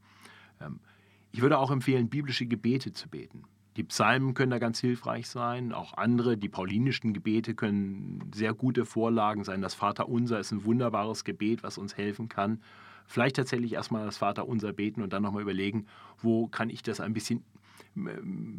Ähm, 0.59 0.79
ich 1.31 1.41
würde 1.41 1.59
auch 1.59 1.69
empfehlen, 1.69 2.09
biblische 2.09 2.47
Gebete 2.47 2.91
zu 2.91 3.07
beten. 3.07 3.43
Die 3.79 3.85
Psalmen 3.85 4.33
können 4.33 4.51
da 4.51 4.59
ganz 4.59 4.81
hilfreich 4.81 5.29
sein, 5.29 5.71
auch 5.71 5.93
andere, 5.93 6.35
die 6.35 6.49
paulinischen 6.49 7.13
Gebete 7.13 7.55
können 7.55 8.29
sehr 8.35 8.53
gute 8.53 8.83
Vorlagen 8.83 9.45
sein. 9.45 9.61
Das 9.61 9.73
Vaterunser 9.73 10.37
ist 10.37 10.51
ein 10.51 10.65
wunderbares 10.65 11.23
Gebet, 11.23 11.63
was 11.63 11.77
uns 11.77 11.95
helfen 11.95 12.27
kann. 12.27 12.59
Vielleicht 13.05 13.37
tatsächlich 13.37 13.71
erstmal 13.71 14.05
das 14.05 14.17
Vaterunser 14.17 14.73
beten 14.73 15.01
und 15.01 15.13
dann 15.13 15.23
nochmal 15.23 15.43
überlegen, 15.43 15.85
wo 16.17 16.47
kann 16.47 16.69
ich 16.69 16.83
das 16.83 16.99
ein 16.99 17.13
bisschen 17.13 17.45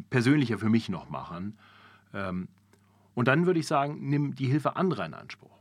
persönlicher 0.09 0.57
für 0.57 0.69
mich 0.69 0.89
noch 0.89 1.07
machen. 1.11 1.55
Ähm, 2.15 2.47
und 3.13 3.27
dann 3.27 3.45
würde 3.45 3.59
ich 3.59 3.67
sagen, 3.67 3.99
nimm 4.01 4.33
die 4.33 4.47
Hilfe 4.47 4.75
anderer 4.75 5.05
in 5.05 5.13
Anspruch. 5.13 5.55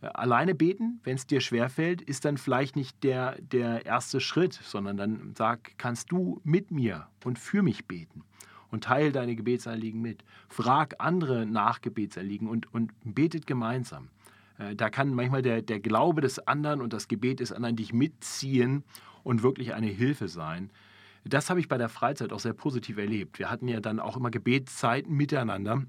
Äh, 0.00 0.06
alleine 0.14 0.54
beten, 0.54 1.00
wenn 1.02 1.16
es 1.16 1.26
dir 1.26 1.40
schwerfällt, 1.40 2.02
ist 2.02 2.24
dann 2.24 2.38
vielleicht 2.38 2.76
nicht 2.76 3.02
der, 3.02 3.34
der 3.42 3.84
erste 3.84 4.20
Schritt, 4.20 4.52
sondern 4.52 4.96
dann 4.96 5.34
sag, 5.36 5.76
kannst 5.76 6.12
du 6.12 6.40
mit 6.44 6.70
mir 6.70 7.08
und 7.24 7.40
für 7.40 7.64
mich 7.64 7.86
beten 7.86 8.22
und 8.70 8.84
teile 8.84 9.12
deine 9.12 9.36
Gebetsanliegen 9.36 10.00
mit. 10.00 10.24
Frag 10.48 10.94
andere 10.98 11.46
nach 11.46 11.80
Gebetsanliegen 11.80 12.48
und, 12.48 12.72
und 12.72 12.92
betet 13.04 13.46
gemeinsam. 13.46 14.08
Äh, 14.58 14.74
da 14.74 14.90
kann 14.90 15.14
manchmal 15.14 15.42
der, 15.42 15.62
der 15.62 15.80
Glaube 15.80 16.20
des 16.20 16.38
anderen 16.46 16.80
und 16.80 16.92
das 16.92 17.08
Gebet 17.08 17.40
des 17.40 17.52
anderen 17.52 17.76
dich 17.76 17.92
mitziehen 17.92 18.84
und 19.22 19.42
wirklich 19.42 19.74
eine 19.74 19.88
Hilfe 19.88 20.28
sein. 20.28 20.70
Das 21.24 21.50
habe 21.50 21.58
ich 21.58 21.68
bei 21.68 21.78
der 21.78 21.88
Freizeit 21.88 22.32
auch 22.32 22.38
sehr 22.38 22.52
positiv 22.52 22.98
erlebt. 22.98 23.38
Wir 23.38 23.50
hatten 23.50 23.66
ja 23.66 23.80
dann 23.80 23.98
auch 23.98 24.16
immer 24.16 24.30
Gebetszeiten 24.30 25.12
miteinander. 25.16 25.82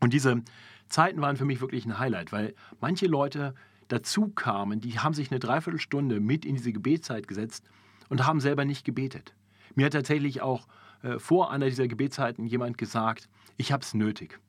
Und 0.00 0.12
diese 0.12 0.42
Zeiten 0.88 1.20
waren 1.20 1.36
für 1.36 1.44
mich 1.44 1.60
wirklich 1.60 1.86
ein 1.86 1.98
Highlight, 1.98 2.32
weil 2.32 2.54
manche 2.80 3.06
Leute 3.06 3.54
dazu 3.86 4.28
kamen, 4.28 4.80
die 4.80 4.98
haben 4.98 5.14
sich 5.14 5.30
eine 5.30 5.38
Dreiviertelstunde 5.38 6.18
mit 6.18 6.44
in 6.44 6.56
diese 6.56 6.72
Gebetszeit 6.72 7.28
gesetzt 7.28 7.64
und 8.08 8.26
haben 8.26 8.40
selber 8.40 8.64
nicht 8.64 8.84
gebetet. 8.84 9.34
Mir 9.74 9.86
hat 9.86 9.92
tatsächlich 9.92 10.42
auch 10.42 10.66
äh, 11.02 11.18
vor 11.18 11.50
einer 11.50 11.66
dieser 11.66 11.88
Gebetszeiten 11.88 12.46
jemand 12.46 12.78
gesagt, 12.78 13.28
ich 13.56 13.72
habe 13.72 13.82
es 13.82 13.94
nötig. 13.94 14.40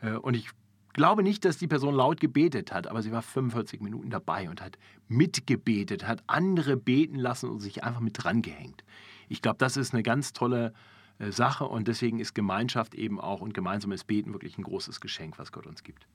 Äh, 0.00 0.12
und 0.12 0.34
ich 0.34 0.48
glaube 0.92 1.22
nicht, 1.22 1.44
dass 1.44 1.58
die 1.58 1.66
Person 1.66 1.94
laut 1.94 2.20
gebetet 2.20 2.72
hat, 2.72 2.86
aber 2.86 3.02
sie 3.02 3.12
war 3.12 3.22
45 3.22 3.80
Minuten 3.80 4.10
dabei 4.10 4.48
und 4.48 4.62
hat 4.62 4.78
mitgebetet, 5.08 6.06
hat 6.06 6.22
andere 6.26 6.76
beten 6.76 7.16
lassen 7.16 7.50
und 7.50 7.60
sich 7.60 7.84
einfach 7.84 8.00
mit 8.00 8.22
dran 8.22 8.42
gehängt. 8.42 8.84
Ich 9.28 9.42
glaube, 9.42 9.58
das 9.58 9.76
ist 9.76 9.92
eine 9.92 10.02
ganz 10.02 10.32
tolle 10.32 10.72
äh, 11.18 11.30
Sache 11.30 11.66
und 11.66 11.88
deswegen 11.88 12.20
ist 12.20 12.34
Gemeinschaft 12.34 12.94
eben 12.94 13.20
auch 13.20 13.40
und 13.40 13.54
gemeinsames 13.54 14.04
Beten 14.04 14.32
wirklich 14.32 14.58
ein 14.58 14.62
großes 14.62 15.00
Geschenk, 15.00 15.38
was 15.38 15.52
Gott 15.52 15.66
uns 15.66 15.82
gibt. 15.82 16.06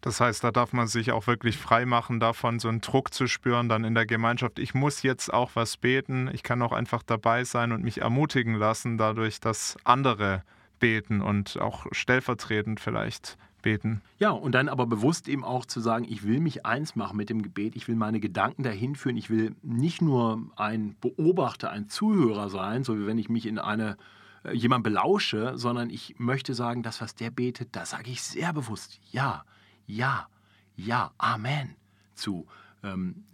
Das 0.00 0.20
heißt, 0.20 0.42
da 0.44 0.50
darf 0.50 0.72
man 0.72 0.86
sich 0.86 1.12
auch 1.12 1.26
wirklich 1.26 1.58
frei 1.58 1.86
machen 1.86 2.20
davon, 2.20 2.58
so 2.58 2.68
einen 2.68 2.80
Druck 2.80 3.12
zu 3.12 3.26
spüren 3.26 3.68
dann 3.68 3.84
in 3.84 3.94
der 3.94 4.06
Gemeinschaft. 4.06 4.58
Ich 4.58 4.74
muss 4.74 5.02
jetzt 5.02 5.32
auch 5.32 5.50
was 5.54 5.76
beten. 5.76 6.30
Ich 6.32 6.42
kann 6.42 6.62
auch 6.62 6.72
einfach 6.72 7.02
dabei 7.02 7.44
sein 7.44 7.72
und 7.72 7.82
mich 7.82 8.00
ermutigen 8.00 8.54
lassen, 8.54 8.98
dadurch, 8.98 9.40
dass 9.40 9.76
andere 9.84 10.42
beten 10.78 11.20
und 11.20 11.60
auch 11.60 11.86
stellvertretend 11.92 12.80
vielleicht 12.80 13.36
beten. 13.60 14.00
Ja, 14.18 14.30
und 14.30 14.52
dann 14.52 14.68
aber 14.68 14.86
bewusst 14.86 15.28
eben 15.28 15.44
auch 15.44 15.66
zu 15.66 15.80
sagen, 15.80 16.06
ich 16.08 16.24
will 16.24 16.40
mich 16.40 16.66
eins 16.66 16.96
machen 16.96 17.16
mit 17.16 17.30
dem 17.30 17.42
Gebet, 17.42 17.76
ich 17.76 17.88
will 17.88 17.94
meine 17.94 18.20
Gedanken 18.20 18.62
dahin 18.62 18.96
führen, 18.96 19.16
ich 19.16 19.30
will 19.30 19.54
nicht 19.62 20.02
nur 20.02 20.42
ein 20.56 20.96
Beobachter, 21.00 21.70
ein 21.70 21.88
Zuhörer 21.88 22.48
sein, 22.48 22.84
so 22.84 22.98
wie 22.98 23.06
wenn 23.06 23.18
ich 23.18 23.28
mich 23.28 23.46
in 23.46 23.58
eine 23.58 23.96
äh, 24.44 24.52
jemand 24.52 24.84
belausche, 24.84 25.56
sondern 25.56 25.90
ich 25.90 26.14
möchte 26.18 26.54
sagen, 26.54 26.82
das, 26.82 27.00
was 27.00 27.14
der 27.14 27.30
betet, 27.30 27.76
da 27.76 27.84
sage 27.84 28.10
ich 28.10 28.22
sehr 28.22 28.52
bewusst 28.52 28.98
Ja, 29.10 29.44
Ja, 29.86 30.28
Ja, 30.76 31.12
Amen 31.18 31.76
zu. 32.14 32.46
Ähm, 32.82 33.24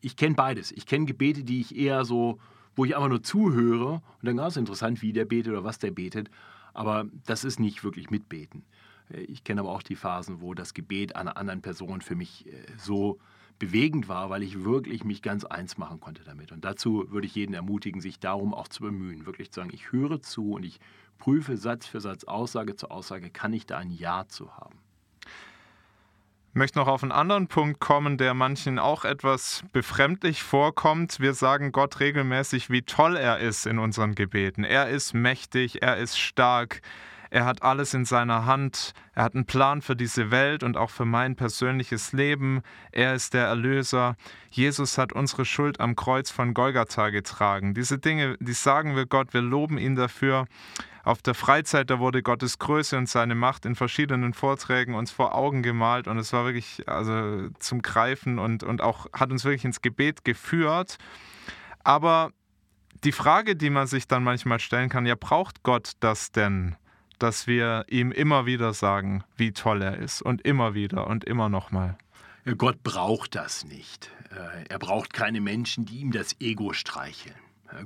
ich 0.00 0.16
kenne 0.16 0.34
beides. 0.34 0.72
Ich 0.72 0.86
kenne 0.86 1.06
Gebete, 1.06 1.44
die 1.44 1.60
ich 1.60 1.76
eher 1.76 2.04
so, 2.04 2.38
wo 2.76 2.84
ich 2.84 2.94
einfach 2.96 3.08
nur 3.08 3.22
zuhöre 3.22 3.94
und 3.94 4.02
dann 4.22 4.36
ganz 4.36 4.56
interessant, 4.56 5.02
wie 5.02 5.12
der 5.12 5.24
betet 5.24 5.52
oder 5.52 5.64
was 5.64 5.78
der 5.78 5.90
betet. 5.90 6.30
Aber 6.74 7.06
das 7.26 7.44
ist 7.44 7.60
nicht 7.60 7.84
wirklich 7.84 8.10
mitbeten. 8.10 8.64
Äh, 9.10 9.20
ich 9.22 9.44
kenne 9.44 9.60
aber 9.60 9.70
auch 9.70 9.82
die 9.82 9.96
Phasen, 9.96 10.40
wo 10.40 10.54
das 10.54 10.74
Gebet 10.74 11.16
einer 11.16 11.36
anderen 11.36 11.62
Person 11.62 12.00
für 12.00 12.14
mich 12.14 12.46
äh, 12.46 12.66
so 12.76 13.18
bewegend 13.58 14.08
war, 14.08 14.28
weil 14.28 14.42
ich 14.42 14.64
wirklich 14.64 15.04
mich 15.04 15.22
ganz 15.22 15.44
eins 15.44 15.78
machen 15.78 16.00
konnte 16.00 16.24
damit. 16.24 16.50
Und 16.50 16.64
dazu 16.64 17.06
würde 17.10 17.26
ich 17.26 17.34
jeden 17.34 17.54
ermutigen, 17.54 18.00
sich 18.00 18.18
darum 18.18 18.54
auch 18.54 18.66
zu 18.66 18.82
bemühen, 18.82 19.24
wirklich 19.24 19.52
zu 19.52 19.60
sagen, 19.60 19.70
ich 19.72 19.92
höre 19.92 20.20
zu 20.20 20.52
und 20.52 20.64
ich 20.64 20.80
prüfe 21.18 21.56
Satz 21.56 21.86
für 21.86 22.00
Satz, 22.00 22.24
Aussage 22.24 22.74
zu 22.74 22.90
Aussage, 22.90 23.30
kann 23.30 23.52
ich 23.52 23.66
da 23.66 23.78
ein 23.78 23.92
Ja 23.92 24.26
zu 24.26 24.56
haben. 24.56 24.81
Möchte 26.54 26.78
noch 26.78 26.88
auf 26.88 27.02
einen 27.02 27.12
anderen 27.12 27.48
Punkt 27.48 27.80
kommen, 27.80 28.18
der 28.18 28.34
manchen 28.34 28.78
auch 28.78 29.06
etwas 29.06 29.64
befremdlich 29.72 30.42
vorkommt. 30.42 31.18
Wir 31.18 31.32
sagen 31.32 31.72
Gott 31.72 31.98
regelmäßig, 31.98 32.68
wie 32.68 32.82
toll 32.82 33.16
er 33.16 33.38
ist 33.38 33.66
in 33.66 33.78
unseren 33.78 34.14
Gebeten. 34.14 34.62
Er 34.62 34.88
ist 34.88 35.14
mächtig, 35.14 35.80
er 35.80 35.96
ist 35.96 36.18
stark, 36.18 36.82
er 37.30 37.46
hat 37.46 37.62
alles 37.62 37.94
in 37.94 38.04
seiner 38.04 38.44
Hand. 38.44 38.92
Er 39.14 39.24
hat 39.24 39.34
einen 39.34 39.46
Plan 39.46 39.80
für 39.80 39.96
diese 39.96 40.30
Welt 40.30 40.62
und 40.62 40.76
auch 40.76 40.90
für 40.90 41.06
mein 41.06 41.36
persönliches 41.36 42.12
Leben. 42.12 42.60
Er 42.90 43.14
ist 43.14 43.32
der 43.32 43.46
Erlöser. 43.46 44.16
Jesus 44.50 44.98
hat 44.98 45.14
unsere 45.14 45.46
Schuld 45.46 45.80
am 45.80 45.96
Kreuz 45.96 46.30
von 46.30 46.52
Golgatha 46.52 47.08
getragen. 47.08 47.72
Diese 47.72 47.98
Dinge, 47.98 48.36
die 48.40 48.52
sagen 48.52 48.94
wir 48.94 49.06
Gott, 49.06 49.32
wir 49.32 49.40
loben 49.40 49.78
ihn 49.78 49.96
dafür. 49.96 50.44
Auf 51.04 51.20
der 51.22 51.34
Freizeit, 51.34 51.90
da 51.90 51.98
wurde 51.98 52.22
Gottes 52.22 52.58
Größe 52.58 52.96
und 52.96 53.08
seine 53.08 53.34
Macht 53.34 53.66
in 53.66 53.74
verschiedenen 53.74 54.34
Vorträgen 54.34 54.94
uns 54.94 55.10
vor 55.10 55.34
Augen 55.34 55.62
gemalt 55.62 56.06
und 56.06 56.18
es 56.18 56.32
war 56.32 56.44
wirklich 56.44 56.88
also 56.88 57.48
zum 57.58 57.82
Greifen 57.82 58.38
und, 58.38 58.62
und 58.62 58.80
auch 58.80 59.06
hat 59.12 59.30
uns 59.32 59.44
wirklich 59.44 59.64
ins 59.64 59.82
Gebet 59.82 60.24
geführt. 60.24 60.98
Aber 61.82 62.30
die 63.02 63.12
Frage, 63.12 63.56
die 63.56 63.70
man 63.70 63.88
sich 63.88 64.06
dann 64.06 64.22
manchmal 64.22 64.60
stellen 64.60 64.88
kann, 64.88 65.06
ja, 65.06 65.16
braucht 65.18 65.62
Gott 65.64 65.92
das 66.00 66.30
denn? 66.30 66.76
dass 67.22 67.46
wir 67.46 67.84
ihm 67.88 68.10
immer 68.10 68.46
wieder 68.46 68.74
sagen, 68.74 69.22
wie 69.36 69.52
toll 69.52 69.80
er 69.82 69.96
ist 69.96 70.22
und 70.22 70.42
immer 70.42 70.74
wieder 70.74 71.06
und 71.06 71.24
immer 71.24 71.48
nochmal. 71.48 71.96
Gott 72.58 72.82
braucht 72.82 73.36
das 73.36 73.64
nicht. 73.64 74.10
Äh, 74.30 74.64
er 74.68 74.78
braucht 74.80 75.12
keine 75.12 75.40
Menschen, 75.40 75.84
die 75.84 75.98
ihm 75.98 76.10
das 76.10 76.34
Ego 76.40 76.72
streicheln. 76.72 77.36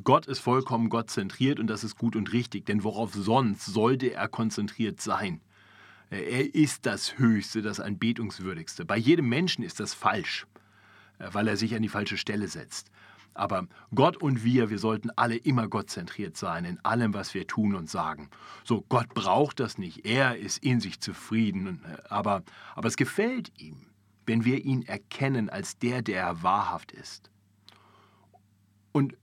Gott 0.03 0.27
ist 0.27 0.41
vollkommen 0.41 0.89
gottzentriert 0.89 1.61
und 1.61 1.69
das 1.69 1.85
ist 1.85 1.97
gut 1.97 2.17
und 2.17 2.33
richtig, 2.33 2.67
denn 2.67 2.85
worauf 2.85 3.15
sonst 3.15 3.65
sollte 3.67 4.13
er 4.13 4.29
konzentriert 4.29 5.01
sein? 5.01 5.41
Äh, 6.11 6.23
er 6.23 6.55
ist 6.55 6.87
das 6.87 7.19
Höchste, 7.19 7.63
das 7.63 7.81
Anbetungswürdigste. 7.81 8.85
Bei 8.85 8.97
jedem 8.97 9.29
Menschen 9.29 9.65
ist 9.65 9.81
das 9.81 9.95
falsch, 9.95 10.47
äh, 11.19 11.29
weil 11.33 11.49
er 11.49 11.57
sich 11.57 11.75
an 11.75 11.83
die 11.83 11.89
falsche 11.89 12.17
Stelle 12.17 12.49
setzt. 12.49 12.91
Aber 13.35 13.67
Gott 13.95 14.17
und 14.17 14.45
wir, 14.45 14.71
wir 14.71 14.79
sollten 14.79 15.11
alle 15.15 15.37
immer 15.37 15.69
gottzentriert 15.69 16.39
sein 16.39 16.65
in 16.65 16.83
allem, 16.85 17.13
was 17.13 17.35
wir 17.35 17.47
tun 17.47 17.75
und 17.75 17.91
sagen. 17.91 18.31
So, 18.65 18.85
Gott 18.89 19.13
braucht 19.13 19.61
das 19.61 19.77
nicht. 19.77 20.07
Er 20.07 20.39
ist 20.39 20.65
in 20.65 20.81
sich 20.81 21.01
zufrieden. 21.01 21.85
Aber, 22.09 22.43
aber 22.75 22.89
es 22.89 22.97
gefällt 22.97 23.53
ihm, 23.59 23.77
wenn 24.25 24.47
wir 24.47 24.65
ihn 24.65 24.83
erkennen 24.83 25.51
als 25.51 25.79
der, 25.79 26.01
der 26.01 26.23
er 26.23 26.43
wahrhaft 26.43 26.93
ist. 26.93 27.31
Und 28.93 29.19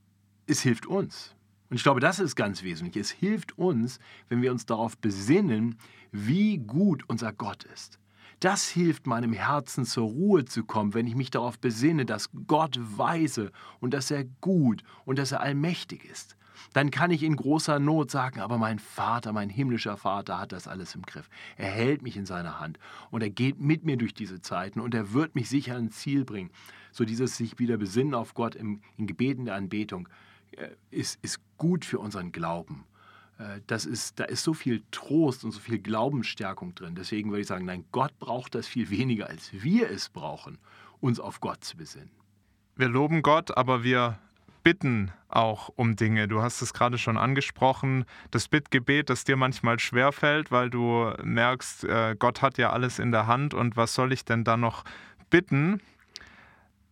es 0.48 0.62
hilft 0.62 0.86
uns. 0.86 1.36
Und 1.70 1.78
ich 1.78 1.84
glaube, 1.84 2.00
das 2.00 2.20
ist 2.20 2.36
ganz 2.36 2.64
wesentlich. 2.64 2.98
Es 2.98 3.12
hilft 3.12 3.58
uns, 3.58 4.00
wenn 4.30 4.42
wir 4.42 4.52
uns 4.52 4.66
darauf 4.66 4.98
besinnen, 4.98 5.78
wie 6.12 6.60
gut 6.60 7.04
unser 7.08 7.34
Gott 7.34 7.64
ist. 7.64 8.00
Das 8.40 8.68
hilft 8.70 9.08
meinem 9.08 9.34
Herzen 9.34 9.86
zur 9.86 10.08
Ruhe 10.08 10.46
zu 10.46 10.66
kommen, 10.66 10.94
wenn 10.94 11.08
ich 11.08 11.16
mich 11.16 11.32
darauf 11.32 11.58
besinne, 11.58 12.06
dass 12.06 12.30
Gott 12.46 12.78
weise 12.80 13.52
und 13.80 13.94
dass 13.94 14.12
er 14.12 14.26
gut 14.42 14.84
und 15.06 15.18
dass 15.18 15.32
er 15.32 15.40
allmächtig 15.40 16.06
ist. 16.06 16.36
Dann 16.74 16.92
kann 16.92 17.12
ich 17.12 17.24
in 17.24 17.36
großer 17.36 17.80
Not 17.80 18.12
sagen, 18.12 18.40
aber 18.40 18.58
mein 18.58 18.80
Vater, 18.80 19.34
mein 19.34 19.50
himmlischer 19.50 19.98
Vater 19.98 20.40
hat 20.40 20.52
das 20.52 20.68
alles 20.68 20.96
im 20.96 21.04
Griff. 21.04 21.30
Er 21.58 21.70
hält 21.70 22.02
mich 22.02 22.18
in 22.18 22.26
seiner 22.26 22.60
Hand 22.60 22.80
und 23.12 23.22
er 23.22 23.30
geht 23.30 23.60
mit 23.60 23.84
mir 23.84 23.98
durch 23.98 24.14
diese 24.14 24.42
Zeiten 24.42 24.80
und 24.80 24.94
er 24.94 25.14
wird 25.14 25.36
mich 25.36 25.50
sicher 25.50 25.76
ans 25.76 25.98
Ziel 25.98 26.26
bringen. 26.26 26.52
So 26.92 27.06
dieses 27.06 27.38
sich 27.38 27.60
wieder 27.60 27.78
besinnen 27.78 28.14
auf 28.14 28.34
Gott 28.34 28.56
im, 28.56 28.82
in 28.98 29.08
Gebeten 29.08 29.46
der 29.46 29.56
Anbetung 29.56 30.08
ist, 30.92 31.20
ist 31.22 31.40
gut 31.58 31.86
für 31.86 32.00
unseren 32.00 32.32
Glauben. 32.32 32.86
Äh, 33.38 33.62
das 33.68 33.86
ist, 33.86 34.20
da 34.20 34.26
ist 34.26 34.44
so 34.44 34.54
viel 34.54 34.84
Trost 34.92 35.44
und 35.44 35.52
so 35.52 35.60
viel 35.60 35.80
Glaubensstärkung 35.80 36.76
drin. 36.76 36.96
Deswegen 36.96 37.30
würde 37.32 37.42
ich 37.42 37.48
sagen, 37.48 37.66
nein, 37.66 37.86
Gott 37.92 38.18
braucht 38.20 38.56
das 38.56 38.68
viel 38.68 38.90
weniger, 38.90 39.30
als 39.30 39.52
wir 39.54 39.90
es 39.90 40.10
brauchen, 40.10 40.58
uns 41.00 41.20
auf 41.20 41.40
Gott 41.40 41.64
zu 41.64 41.78
besinnen. 41.78 42.12
Wir 42.76 42.88
loben 42.88 43.22
Gott, 43.22 43.56
aber 43.56 43.84
wir 43.84 44.18
bitten 44.64 45.12
auch 45.28 45.70
um 45.76 45.96
Dinge. 45.96 46.28
Du 46.28 46.42
hast 46.42 46.62
es 46.62 46.74
gerade 46.74 46.98
schon 46.98 47.18
angesprochen, 47.18 48.06
das 48.32 48.48
Bittgebet, 48.48 49.10
das 49.10 49.26
dir 49.26 49.36
manchmal 49.36 49.78
schwerfällt, 49.78 50.52
weil 50.52 50.70
du 50.70 51.12
merkst, 51.22 51.84
äh, 51.84 52.16
Gott 52.18 52.42
hat 52.42 52.58
ja 52.58 52.72
alles 52.72 52.98
in 52.98 53.12
der 53.12 53.28
Hand 53.28 53.54
und 53.54 53.76
was 53.76 53.94
soll 53.94 54.14
ich 54.14 54.26
denn 54.26 54.44
da 54.44 54.56
noch 54.56 54.86
bitten? 55.30 55.82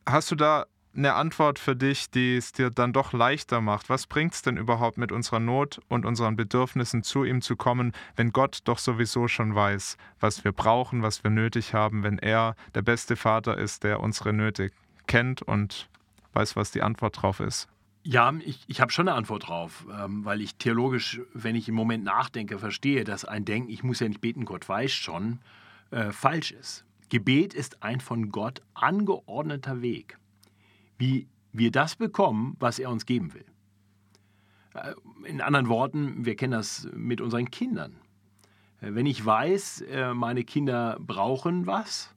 Hast 0.06 0.32
du 0.32 0.36
da 0.36 0.65
eine 0.95 1.13
Antwort 1.13 1.60
für 1.60 1.75
dich, 1.75 2.10
die 2.10 2.36
es 2.36 2.51
dir 2.51 2.69
dann 2.69 2.93
doch 2.93 3.13
leichter 3.13 3.62
macht. 3.62 3.89
Was 3.89 4.07
bringt 4.07 4.33
es 4.33 4.41
denn 4.41 4.57
überhaupt 4.57 4.98
mit 4.98 5.12
unserer 5.12 5.39
Not 5.39 5.79
und 5.88 6.05
unseren 6.05 6.36
Bedürfnissen 6.36 7.03
zu 7.03 7.24
ihm 7.24 7.41
zu 7.41 7.55
kommen, 7.55 7.93
wenn 8.15 8.31
Gott 8.31 8.60
doch 8.65 8.77
sowieso 8.77 9.27
schon 9.27 9.55
weiß, 9.55 9.98
was 10.19 10.43
wir 10.43 10.51
brauchen, 10.51 11.01
was 11.01 11.24
wir 11.24 11.31
nötig 11.31 11.74
haben, 11.74 12.03
wenn 12.03 12.17
er 12.17 12.55
der 12.75 12.81
beste 12.81 13.15
Vater 13.15 13.57
ist, 13.57 13.83
der 13.83 14.01
unsere 14.01 14.33
Nöte 14.33 14.71
kennt 15.07 15.41
und 15.41 15.89
weiß, 16.33 16.55
was 16.55 16.71
die 16.71 16.81
Antwort 16.81 17.21
drauf 17.21 17.39
ist? 17.39 17.67
Ja, 18.03 18.33
ich, 18.43 18.63
ich 18.67 18.81
habe 18.81 18.91
schon 18.91 19.07
eine 19.07 19.15
Antwort 19.15 19.48
drauf, 19.48 19.86
ähm, 19.91 20.25
weil 20.25 20.41
ich 20.41 20.55
theologisch, 20.55 21.21
wenn 21.33 21.55
ich 21.55 21.69
im 21.69 21.75
Moment 21.75 22.03
nachdenke, 22.03 22.57
verstehe, 22.57 23.03
dass 23.03 23.25
ein 23.25 23.45
Denken, 23.45 23.69
ich 23.69 23.83
muss 23.83 24.00
ja 24.00 24.07
nicht 24.07 24.21
beten, 24.21 24.43
Gott 24.43 24.67
weiß 24.67 24.91
schon, 24.91 25.39
äh, 25.91 26.12
falsch 26.12 26.51
ist. 26.51 26.83
Gebet 27.10 27.53
ist 27.53 27.83
ein 27.83 28.00
von 28.00 28.31
Gott 28.31 28.62
angeordneter 28.74 29.81
Weg 29.81 30.17
wie 31.01 31.27
wir 31.51 31.72
das 31.72 31.96
bekommen, 31.96 32.55
was 32.60 32.77
er 32.77 32.91
uns 32.91 33.08
geben 33.08 33.34
will. 33.34 33.46
Äh, 34.75 34.93
in 35.25 35.41
anderen 35.41 35.67
Worten, 35.67 36.25
wir 36.25 36.36
kennen 36.36 36.53
das 36.53 36.88
mit 36.93 37.22
unseren 37.22 37.50
Kindern. 37.50 37.96
Äh, 38.81 38.93
wenn 38.93 39.08
ich 39.08 39.25
weiß, 39.25 39.81
äh, 39.81 40.13
meine 40.13 40.43
Kinder 40.43 40.98
brauchen 41.00 41.65
was, 41.65 42.13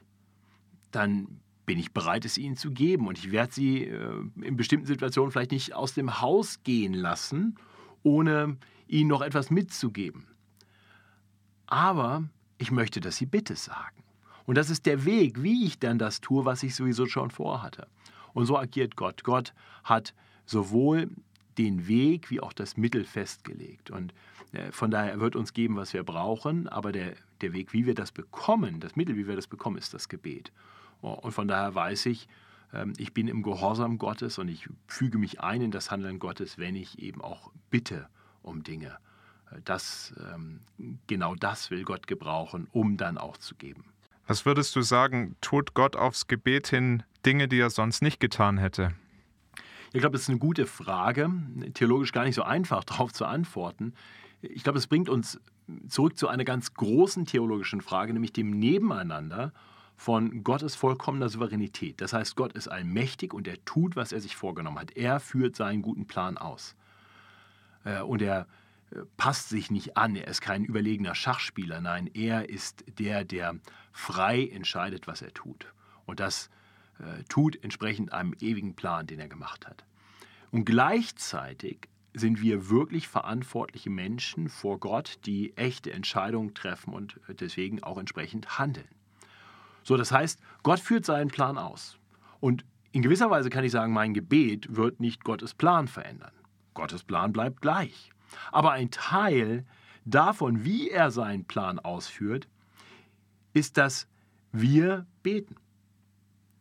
dann 0.91 1.41
bin 1.65 1.79
ich 1.79 1.95
bereit, 1.95 2.27
es 2.27 2.37
ihnen 2.37 2.57
zu 2.57 2.73
geben. 2.73 3.09
Und 3.09 3.17
ich 3.17 3.33
werde 3.33 3.55
sie 3.55 3.85
in 4.43 4.55
bestimmten 4.59 4.87
Situationen 4.87 5.33
vielleicht 5.33 5.53
nicht 5.53 5.75
aus 5.75 5.95
dem 5.95 6.21
Haus 6.21 6.63
gehen 6.63 6.93
lassen, 6.93 7.57
ohne 8.03 8.59
ihnen 8.87 9.09
noch 9.09 9.23
etwas 9.23 9.51
mitzugeben. 9.51 10.27
Aber 11.67 12.25
ich 12.59 12.71
möchte, 12.71 13.01
dass 13.01 13.17
sie 13.17 13.25
Bitte 13.25 13.57
sagen. 13.57 14.05
Und 14.45 14.59
das 14.59 14.69
ist 14.69 14.85
der 14.85 15.07
Weg, 15.07 15.43
wie 15.43 15.65
ich 15.65 15.79
dann 15.79 15.99
das 15.99 16.21
tue, 16.21 16.45
was 16.45 16.63
ich 16.63 16.75
sowieso 16.75 17.07
schon 17.07 17.31
vorhatte. 17.31 17.89
Und 18.35 18.47
so 18.47 18.59
agiert 18.59 18.97
Gott. 18.97 19.25
Gott 19.25 19.55
hat 19.85 20.15
sowohl 20.45 21.09
den 21.57 21.87
Weg 21.87 22.31
wie 22.31 22.41
auch 22.41 22.53
das 22.53 22.77
Mittel 22.77 23.05
festgelegt. 23.05 23.91
Und 23.91 24.13
äh, 24.53 24.73
von 24.73 24.91
daher 24.91 25.21
wird 25.21 25.37
uns 25.37 25.53
geben, 25.53 25.77
was 25.77 25.95
wir 25.95 26.03
brauchen, 26.03 26.69
aber 26.69 26.93
der, 26.93 27.15
der 27.41 27.53
Weg, 27.53 27.73
wie 27.73 27.87
wir 27.87 27.95
das 27.95 28.13
bekommen, 28.13 28.81
das 28.81 28.97
Mittel, 28.97 29.17
wie 29.17 29.27
wir 29.27 29.37
das 29.37 29.47
bekommen, 29.47 29.79
ist 29.79 29.95
das 29.95 30.09
Gebet. 30.09 30.53
Und 31.01 31.33
von 31.33 31.49
daher 31.49 31.75
weiß 31.75 32.07
ich, 32.07 32.29
ähm, 32.73 32.93
ich 32.97 33.15
bin 33.15 33.29
im 33.29 33.43
Gehorsam 33.43 33.99
Gottes 33.99 34.39
und 34.39 34.49
ich 34.49 34.69
füge 34.87 35.19
mich 35.19 35.41
ein 35.41 35.63
in 35.63 35.71
das 35.71 35.91
Handeln 35.91 36.19
Gottes, 36.19 36.59
wenn 36.59 36.75
ich 36.77 36.99
eben 36.99 37.21
auch 37.21 37.51
bitte 37.71 38.09
um 38.43 38.63
Dinge. 38.63 38.97
Äh, 39.51 39.61
das, 39.65 40.15
ähm, 40.33 40.61
genau 41.07 41.35
das 41.35 41.71
will 41.71 41.85
Gott 41.85 42.07
gebrauchen, 42.07 42.69
um 42.73 42.97
dann 42.97 43.19
auch 43.19 43.37
zu 43.37 43.55
geben. 43.55 43.85
Was 44.27 44.47
würdest 44.47 44.75
du 44.75 44.83
sagen, 44.83 45.37
tut 45.41 45.75
Gott 45.75 45.97
aufs 45.97 46.27
Gebet 46.27 46.69
hin 46.69 47.03
Dinge, 47.27 47.49
die 47.49 47.59
er 47.59 47.71
sonst 47.71 48.03
nicht 48.03 48.21
getan 48.21 48.59
hätte? 48.59 48.95
Ich 49.93 50.01
glaube, 50.01 50.15
das 50.15 50.23
ist 50.23 50.31
eine 50.31 50.39
gute 50.39 50.67
Frage, 50.67 51.31
theologisch 51.75 52.13
gar 52.13 52.25
nicht 52.25 52.35
so 52.35 52.43
einfach 52.43 52.85
darauf 52.85 53.13
zu 53.13 53.27
antworten. 53.27 53.95
ich 54.43 54.65
glaube, 54.65 54.79
es 54.79 54.87
bringt 54.87 55.09
uns 55.09 55.41
zurück 55.89 56.19
zu 56.19 56.29
einer 56.29 56.45
ganz 56.45 56.75
großen 56.75 57.27
theologischen 57.27 57.81
Frage, 57.81 58.13
nämlich 58.13 58.33
dem 58.33 58.51
Nebeneinander 58.51 59.53
von 59.97 60.43
Gottes 60.43 60.75
vollkommener 60.75 61.29
Souveränität. 61.29 62.01
Das 62.01 62.13
heißt, 62.13 62.37
Gott 62.37 62.53
ist 62.55 62.69
allmächtig 62.69 63.33
und 63.33 63.47
er 63.47 63.65
tut, 63.65 63.97
was 63.97 64.13
er 64.13 64.21
sich 64.21 64.37
vorgenommen 64.37 64.79
hat. 64.79 64.97
Er 64.97 65.21
führt 65.21 65.55
seinen 65.57 65.83
guten 65.83 66.07
Plan 66.07 66.37
aus. 66.37 66.75
Äh, 67.85 68.01
und 68.01 68.21
er 68.21 68.47
passt 69.17 69.49
sich 69.49 69.71
nicht 69.71 69.97
an, 69.97 70.17
er 70.17 70.29
ist 70.29 70.41
kein 70.41 70.65
überlegener 70.65 71.15
Schachspieler, 71.15 71.81
nein, 71.81 72.09
er 72.13 72.49
ist 72.49 72.85
der, 72.99 73.25
der 73.25 73.57
frei 73.93 74.47
entscheidet, 74.47 75.07
was 75.07 75.23
er 75.23 75.33
tut. 75.33 75.73
Und 76.07 76.21
das 76.21 76.51
äh, 76.99 77.23
tut 77.29 77.63
entsprechend 77.63 78.13
einem 78.13 78.35
ewigen 78.41 78.75
Plan, 78.75 79.07
den 79.07 79.21
er 79.21 79.29
gemacht 79.29 79.67
hat. 79.67 79.85
Und 80.51 80.65
gleichzeitig 80.65 81.89
sind 82.13 82.41
wir 82.41 82.69
wirklich 82.69 83.09
verantwortliche 83.09 83.91
Menschen 83.91 84.49
vor 84.49 84.79
Gott, 84.79 85.19
die 85.27 85.57
echte 85.57 85.93
Entscheidungen 85.93 86.55
treffen 86.55 86.95
und 86.95 87.19
deswegen 87.29 87.83
auch 87.83 87.99
entsprechend 87.99 88.59
handeln. 88.59 88.89
So, 89.83 89.97
das 89.97 90.13
heißt, 90.13 90.41
Gott 90.63 90.79
führt 90.79 91.05
seinen 91.05 91.29
Plan 91.29 91.59
aus. 91.59 91.99
Und 92.41 92.65
in 92.93 93.03
gewisser 93.03 93.31
Weise 93.31 93.51
kann 93.51 93.65
ich 93.65 93.73
sagen, 93.73 93.93
mein 93.93 94.15
Gebet 94.15 94.77
wird 94.77 95.01
nicht 95.01 95.25
Gottes 95.25 95.55
Plan 95.55 95.89
verändern. 95.89 96.33
Gottes 96.75 97.03
Plan 97.03 97.33
bleibt 97.33 97.61
gleich. 97.61 98.14
Aber 98.53 98.73
ein 98.73 98.91
Teil 98.91 99.65
davon, 100.05 100.65
wie 100.65 100.91
er 100.91 101.11
seinen 101.11 101.45
Plan 101.45 101.79
ausführt, 101.79 102.49
ist, 103.53 103.77
dass 103.77 104.07
wir 104.53 105.07
beten. 105.23 105.57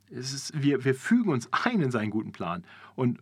Ist, 0.09 0.61
wir, 0.61 0.83
wir 0.85 0.95
fügen 0.95 1.31
uns 1.31 1.49
ein 1.51 1.81
in 1.81 1.91
seinen 1.91 2.11
guten 2.11 2.31
Plan. 2.31 2.63
Und, 2.95 3.19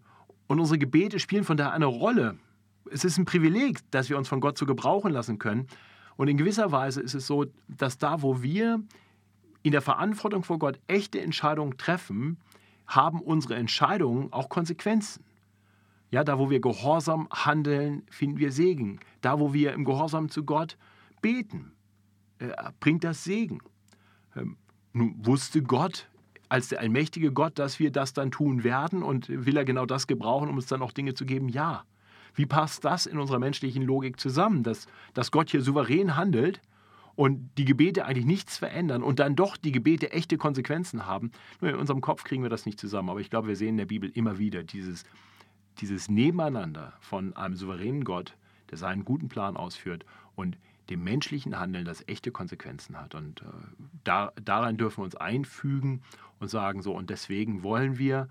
und 0.47 0.59
unsere 0.59 0.77
Gebete 0.77 1.19
spielen 1.19 1.43
von 1.43 1.57
daher 1.57 1.73
eine 1.73 1.85
Rolle. 1.85 2.37
Es 2.91 3.05
ist 3.05 3.17
ein 3.17 3.25
Privileg, 3.25 3.79
dass 3.91 4.09
wir 4.09 4.17
uns 4.17 4.27
von 4.27 4.41
Gott 4.41 4.57
so 4.57 4.65
gebrauchen 4.65 5.11
lassen 5.11 5.39
können. 5.39 5.67
Und 6.17 6.27
in 6.27 6.37
gewisser 6.37 6.71
Weise 6.71 7.01
ist 7.01 7.13
es 7.13 7.25
so, 7.25 7.45
dass 7.67 7.97
da, 7.97 8.21
wo 8.21 8.41
wir 8.43 8.81
in 9.63 9.71
der 9.71 9.81
Verantwortung 9.81 10.43
vor 10.43 10.59
Gott 10.59 10.79
echte 10.87 11.21
Entscheidungen 11.21 11.77
treffen, 11.77 12.37
haben 12.87 13.21
unsere 13.21 13.55
Entscheidungen 13.55 14.33
auch 14.33 14.49
Konsequenzen. 14.49 15.23
Ja, 16.11 16.25
da 16.25 16.37
wo 16.37 16.49
wir 16.49 16.59
gehorsam 16.59 17.27
handeln, 17.31 18.03
finden 18.09 18.37
wir 18.37 18.51
Segen. 18.51 18.99
Da 19.21 19.39
wo 19.39 19.53
wir 19.53 19.73
im 19.73 19.85
Gehorsam 19.85 20.29
zu 20.29 20.43
Gott 20.43 20.77
beten, 21.21 21.71
äh, 22.39 22.49
bringt 22.79 23.03
das 23.03 23.23
Segen. 23.23 23.59
Ähm, 24.35 24.57
nun 24.93 25.25
wusste 25.25 25.63
Gott 25.63 26.09
als 26.49 26.67
der 26.67 26.81
allmächtige 26.81 27.31
Gott, 27.31 27.57
dass 27.57 27.79
wir 27.79 27.91
das 27.91 28.11
dann 28.11 28.29
tun 28.29 28.65
werden 28.65 29.03
und 29.03 29.29
will 29.29 29.55
er 29.55 29.63
genau 29.63 29.85
das 29.85 30.05
gebrauchen, 30.05 30.49
um 30.49 30.55
uns 30.55 30.65
dann 30.65 30.81
auch 30.81 30.91
Dinge 30.91 31.13
zu 31.13 31.25
geben? 31.25 31.47
Ja. 31.47 31.85
Wie 32.33 32.45
passt 32.45 32.83
das 32.83 33.05
in 33.05 33.17
unserer 33.17 33.39
menschlichen 33.39 33.83
Logik 33.83 34.19
zusammen, 34.19 34.63
dass, 34.63 34.87
dass 35.13 35.31
Gott 35.31 35.49
hier 35.49 35.61
souverän 35.61 36.17
handelt 36.17 36.61
und 37.15 37.51
die 37.57 37.63
Gebete 37.63 38.05
eigentlich 38.05 38.25
nichts 38.25 38.57
verändern 38.57 39.01
und 39.01 39.19
dann 39.19 39.37
doch 39.37 39.55
die 39.55 39.71
Gebete 39.71 40.11
echte 40.11 40.37
Konsequenzen 40.37 41.05
haben? 41.05 41.31
Nur 41.61 41.71
in 41.71 41.77
unserem 41.77 42.01
Kopf 42.01 42.25
kriegen 42.25 42.43
wir 42.43 42.49
das 42.49 42.65
nicht 42.65 42.79
zusammen, 42.79 43.09
aber 43.09 43.21
ich 43.21 43.29
glaube, 43.29 43.47
wir 43.47 43.55
sehen 43.55 43.69
in 43.69 43.77
der 43.77 43.85
Bibel 43.85 44.09
immer 44.13 44.37
wieder 44.37 44.63
dieses, 44.63 45.05
dieses 45.79 46.09
Nebeneinander 46.09 46.93
von 46.99 47.35
einem 47.35 47.55
souveränen 47.55 48.03
Gott, 48.03 48.35
der 48.69 48.77
seinen 48.77 49.05
guten 49.05 49.29
Plan 49.29 49.57
ausführt 49.57 50.05
und 50.35 50.57
dem 50.89 51.03
menschlichen 51.03 51.57
Handeln, 51.57 51.85
das 51.85 52.07
echte 52.07 52.31
Konsequenzen 52.31 52.99
hat. 52.99 53.15
Und 53.15 53.41
äh, 53.41 53.45
da, 54.03 54.33
daran 54.43 54.77
dürfen 54.77 54.99
wir 54.99 55.05
uns 55.05 55.15
einfügen 55.15 56.01
und 56.39 56.49
sagen 56.49 56.81
so, 56.81 56.93
und 56.93 57.09
deswegen 57.09 57.63
wollen 57.63 57.97
wir 57.97 58.29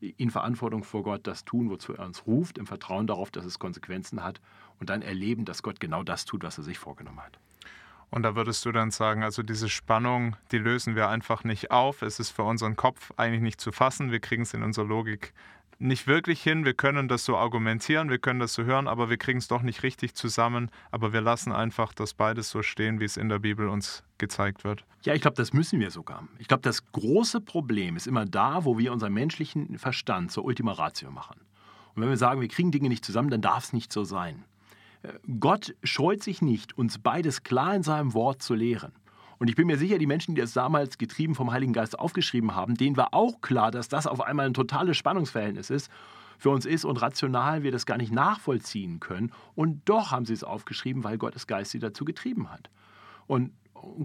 in 0.00 0.30
Verantwortung 0.30 0.84
vor 0.84 1.02
Gott 1.02 1.26
das 1.26 1.44
tun, 1.44 1.70
wozu 1.70 1.94
er 1.94 2.04
uns 2.04 2.26
ruft, 2.26 2.58
im 2.58 2.66
Vertrauen 2.66 3.06
darauf, 3.06 3.30
dass 3.30 3.44
es 3.44 3.58
Konsequenzen 3.58 4.22
hat 4.22 4.40
und 4.78 4.90
dann 4.90 5.02
erleben, 5.02 5.44
dass 5.44 5.62
Gott 5.62 5.80
genau 5.80 6.02
das 6.02 6.26
tut, 6.26 6.42
was 6.42 6.58
er 6.58 6.64
sich 6.64 6.78
vorgenommen 6.78 7.20
hat. 7.20 7.38
Und 8.10 8.22
da 8.22 8.36
würdest 8.36 8.64
du 8.64 8.72
dann 8.72 8.92
sagen, 8.92 9.24
also 9.24 9.42
diese 9.42 9.68
Spannung, 9.68 10.36
die 10.52 10.58
lösen 10.58 10.94
wir 10.94 11.08
einfach 11.08 11.42
nicht 11.42 11.72
auf. 11.72 12.02
Es 12.02 12.20
ist 12.20 12.30
für 12.30 12.44
unseren 12.44 12.76
Kopf 12.76 13.12
eigentlich 13.16 13.42
nicht 13.42 13.60
zu 13.60 13.72
fassen. 13.72 14.12
Wir 14.12 14.20
kriegen 14.20 14.42
es 14.42 14.54
in 14.54 14.62
unserer 14.62 14.86
Logik 14.86 15.32
nicht 15.78 16.06
wirklich 16.06 16.42
hin. 16.42 16.64
Wir 16.64 16.74
können 16.74 17.08
das 17.08 17.24
so 17.24 17.36
argumentieren, 17.36 18.10
wir 18.10 18.18
können 18.18 18.40
das 18.40 18.54
so 18.54 18.64
hören, 18.64 18.88
aber 18.88 19.10
wir 19.10 19.16
kriegen 19.16 19.38
es 19.38 19.48
doch 19.48 19.62
nicht 19.62 19.82
richtig 19.82 20.14
zusammen. 20.14 20.70
Aber 20.90 21.12
wir 21.12 21.20
lassen 21.20 21.52
einfach 21.52 21.92
das 21.92 22.14
beides 22.14 22.50
so 22.50 22.62
stehen, 22.62 23.00
wie 23.00 23.04
es 23.04 23.16
in 23.16 23.28
der 23.28 23.38
Bibel 23.38 23.68
uns 23.68 24.02
gezeigt 24.18 24.64
wird. 24.64 24.84
Ja, 25.02 25.14
ich 25.14 25.20
glaube, 25.20 25.36
das 25.36 25.52
müssen 25.52 25.80
wir 25.80 25.90
sogar. 25.90 26.26
Ich 26.38 26.48
glaube, 26.48 26.62
das 26.62 26.90
große 26.92 27.40
Problem 27.40 27.96
ist 27.96 28.06
immer 28.06 28.24
da, 28.24 28.64
wo 28.64 28.78
wir 28.78 28.92
unseren 28.92 29.12
menschlichen 29.12 29.78
Verstand 29.78 30.32
zur 30.32 30.44
Ultima 30.44 30.72
Ratio 30.72 31.10
machen. 31.10 31.40
Und 31.94 32.02
wenn 32.02 32.08
wir 32.08 32.16
sagen, 32.16 32.40
wir 32.40 32.48
kriegen 32.48 32.70
Dinge 32.70 32.88
nicht 32.88 33.04
zusammen, 33.04 33.30
dann 33.30 33.40
darf 33.40 33.64
es 33.64 33.72
nicht 33.72 33.92
so 33.92 34.04
sein. 34.04 34.44
Äh, 35.02 35.12
Gott 35.40 35.74
scheut 35.82 36.22
sich 36.22 36.42
nicht, 36.42 36.76
uns 36.76 36.98
beides 36.98 37.42
klar 37.42 37.74
in 37.74 37.82
seinem 37.82 38.14
Wort 38.14 38.42
zu 38.42 38.54
lehren. 38.54 38.92
Und 39.38 39.48
ich 39.48 39.56
bin 39.56 39.66
mir 39.66 39.76
sicher, 39.76 39.98
die 39.98 40.06
Menschen, 40.06 40.34
die 40.34 40.40
es 40.40 40.52
damals 40.52 40.98
getrieben 40.98 41.34
vom 41.34 41.52
Heiligen 41.52 41.72
Geist 41.72 41.98
aufgeschrieben 41.98 42.54
haben, 42.54 42.76
denen 42.76 42.96
war 42.96 43.12
auch 43.12 43.40
klar, 43.40 43.70
dass 43.70 43.88
das 43.88 44.06
auf 44.06 44.20
einmal 44.20 44.46
ein 44.46 44.54
totales 44.54 44.96
Spannungsverhältnis 44.96 45.70
ist, 45.70 45.90
für 46.38 46.50
uns 46.50 46.66
ist 46.66 46.84
und 46.84 47.00
rational 47.00 47.62
wir 47.62 47.72
das 47.72 47.86
gar 47.86 47.96
nicht 47.96 48.12
nachvollziehen 48.12 49.00
können. 49.00 49.32
Und 49.54 49.88
doch 49.88 50.10
haben 50.10 50.26
sie 50.26 50.34
es 50.34 50.44
aufgeschrieben, 50.44 51.04
weil 51.04 51.18
Gottes 51.18 51.46
Geist 51.46 51.70
sie 51.70 51.78
dazu 51.78 52.04
getrieben 52.04 52.50
hat. 52.50 52.70
Und 53.26 53.52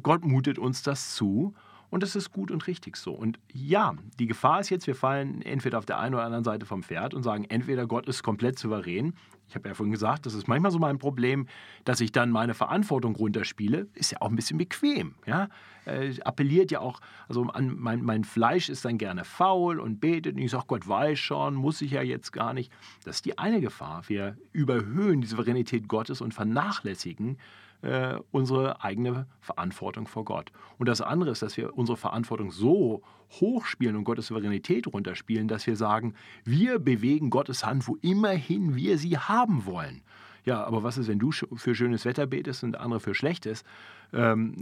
Gott 0.02 0.26
mutet 0.26 0.58
uns 0.58 0.84
das 0.84 1.16
zu 1.16 1.54
und 1.92 2.02
das 2.02 2.16
ist 2.16 2.32
gut 2.32 2.50
und 2.50 2.66
richtig 2.68 2.96
so. 2.96 3.12
Und 3.12 3.38
ja, 3.52 3.94
die 4.18 4.26
Gefahr 4.26 4.62
ist 4.62 4.70
jetzt, 4.70 4.88
wir 4.88 4.96
fallen 4.96 5.42
entweder 5.42 5.78
auf 5.78 5.86
der 5.86 6.00
einen 6.00 6.16
oder 6.16 6.24
anderen 6.24 6.46
Seite 6.46 6.66
vom 6.66 6.84
Pferd 6.84 7.14
und 7.14 7.22
sagen, 7.22 7.46
entweder 7.50 7.86
Gott 7.86 8.08
ist 8.08 8.24
komplett 8.24 8.58
souverän. 8.58 9.14
Ich 9.50 9.56
habe 9.56 9.68
ja 9.68 9.76
vorhin 9.76 9.92
gesagt, 9.92 10.26
das 10.26 10.34
ist 10.34 10.48
manchmal 10.48 10.72
so 10.72 10.80
mein 10.80 10.98
Problem, 10.98 11.48
dass 11.84 12.00
ich 12.00 12.14
dann 12.14 12.32
meine 12.32 12.54
Verantwortung 12.54 13.14
runterspiele. 13.18 13.88
Ist 13.94 14.14
ja 14.14 14.22
auch 14.22 14.30
ein 14.30 14.38
bisschen 14.38 14.58
bequem. 14.58 15.16
Ja? 15.26 15.50
Äh, 15.84 16.18
appelliert 16.22 16.72
ja 16.72 16.80
auch, 16.80 17.02
also 17.28 17.44
an 17.44 17.76
mein, 17.78 18.02
mein 18.02 18.24
Fleisch 18.24 18.70
ist 18.70 18.86
dann 18.86 18.98
gerne 18.98 19.26
faul 19.26 19.82
und 19.82 20.00
betet. 20.00 20.38
Und 20.38 20.42
ich 20.42 20.52
sage, 20.52 20.64
Gott 20.68 20.88
weiß 20.88 21.20
schon, 21.20 21.56
muss 21.56 21.82
ich 21.82 21.92
ja 21.92 22.02
jetzt 22.02 22.32
gar 22.32 22.54
nicht. 22.54 22.72
Das 23.04 23.18
ist 23.18 23.26
die 23.26 23.38
eine 23.38 23.60
Gefahr. 23.60 24.04
Wir 24.08 24.38
überhöhen 24.54 25.20
die 25.20 25.28
Souveränität 25.28 25.90
Gottes 25.90 26.22
und 26.22 26.34
vernachlässigen 26.34 27.38
äh, 27.82 28.20
unsere 28.32 28.84
eigene 28.84 29.28
Verantwortung 29.40 30.08
vor 30.08 30.26
Gott. 30.26 30.52
Und 30.78 30.88
das 30.88 31.02
andere 31.02 31.32
ist, 31.32 31.42
dass 31.42 31.58
wir 31.58 31.78
unsere 31.78 31.98
Verantwortung 31.98 32.52
so 32.52 33.02
hochspielen 33.32 33.96
und 33.96 34.04
Gottes 34.04 34.28
Souveränität 34.28 34.88
runterspielen, 34.88 35.48
dass 35.48 35.66
wir 35.68 35.76
sagen, 35.76 36.14
wir 36.44 36.80
bewegen 36.80 37.30
Gottes 37.30 37.66
Hand, 37.66 37.88
wo 37.88 37.98
immerhin 38.02 38.76
wir 38.76 38.98
sie 38.98 39.18
haben 39.18 39.66
wollen. 39.66 40.02
Ja, 40.44 40.64
aber 40.64 40.82
was 40.82 40.98
ist, 40.98 41.08
wenn 41.08 41.20
du 41.20 41.32
für 41.32 41.76
schönes 41.76 42.06
Wetter 42.06 42.26
betest 42.26 42.64
und 42.64 42.76
andere 42.76 43.00
für 43.00 43.14
schlechtes? 43.14 43.64
Ähm, 44.12 44.56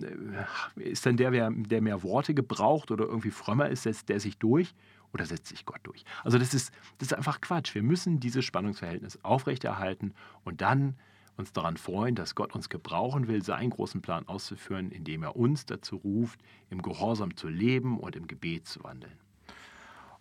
ist 0.76 1.06
dann 1.06 1.16
der, 1.16 1.50
der 1.52 1.82
mehr 1.82 2.04
Worte 2.04 2.34
gebraucht 2.34 2.92
oder 2.92 3.06
irgendwie 3.06 3.32
frömmer 3.32 3.70
ist, 3.70 3.84
setzt 3.84 4.10
der 4.10 4.20
sich 4.20 4.38
durch 4.38 4.76
oder 5.14 5.26
setzt 5.26 5.48
sich 5.48 5.66
Gott 5.66 5.80
durch? 5.84 6.04
Also 6.24 6.38
das 6.38 6.54
ist, 6.54 6.74
das 6.98 7.08
ist 7.08 7.14
einfach 7.14 7.40
Quatsch. 7.40 7.76
Wir 7.76 7.84
müssen 7.84 8.20
dieses 8.20 8.44
Spannungsverhältnis 8.44 9.24
aufrechterhalten 9.24 10.14
und 10.44 10.62
dann 10.62 10.96
uns 11.40 11.54
daran 11.54 11.78
freuen, 11.78 12.16
dass 12.16 12.36
Gott 12.36 12.54
uns 12.54 12.70
gebrauchen 12.70 13.28
will, 13.28 13.44
seinen 13.44 13.72
großen 13.72 14.02
Plan 14.02 14.28
auszuführen, 14.28 14.92
indem 14.92 15.24
er 15.24 15.36
uns 15.36 15.66
dazu 15.66 15.96
ruft, 15.96 16.40
im 16.70 16.82
Gehorsam 16.82 17.36
zu 17.36 17.48
leben 17.48 17.98
und 17.98 18.16
im 18.16 18.28
Gebet 18.28 18.68
zu 18.68 18.84
wandeln. 18.84 19.18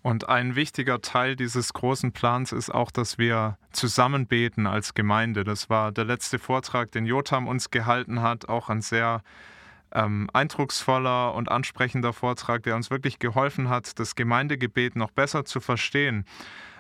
Und 0.01 0.29
ein 0.29 0.55
wichtiger 0.55 1.03
Teil 1.03 1.35
dieses 1.35 1.73
großen 1.73 2.13
Plans 2.13 2.53
ist 2.53 2.71
auch, 2.73 2.93
dass 2.93 3.19
wir 3.19 3.59
zusammen 3.73 4.27
beten 4.27 4.67
als 4.67 4.95
Gemeinde. 4.95 5.43
Das 5.43 5.69
war 5.69 5.91
der 5.91 6.05
letzte 6.05 6.39
Vortrag, 6.39 6.93
den 6.93 7.05
Jotam 7.05 7.49
uns 7.49 7.71
gehalten 7.71 8.23
hat, 8.23 8.49
auch 8.49 8.69
ein 8.69 8.81
sehr 8.81 9.23
ähm, 9.93 10.31
eindrucksvoller 10.33 11.35
und 11.35 11.51
ansprechender 11.51 12.13
Vortrag, 12.13 12.63
der 12.63 12.77
uns 12.77 12.91
wirklich 12.91 13.19
geholfen 13.19 13.69
hat, 13.69 13.99
das 13.99 14.15
Gemeindegebet 14.15 14.97
noch 14.97 15.11
besser 15.11 15.45
zu 15.45 15.61
verstehen. 15.61 16.25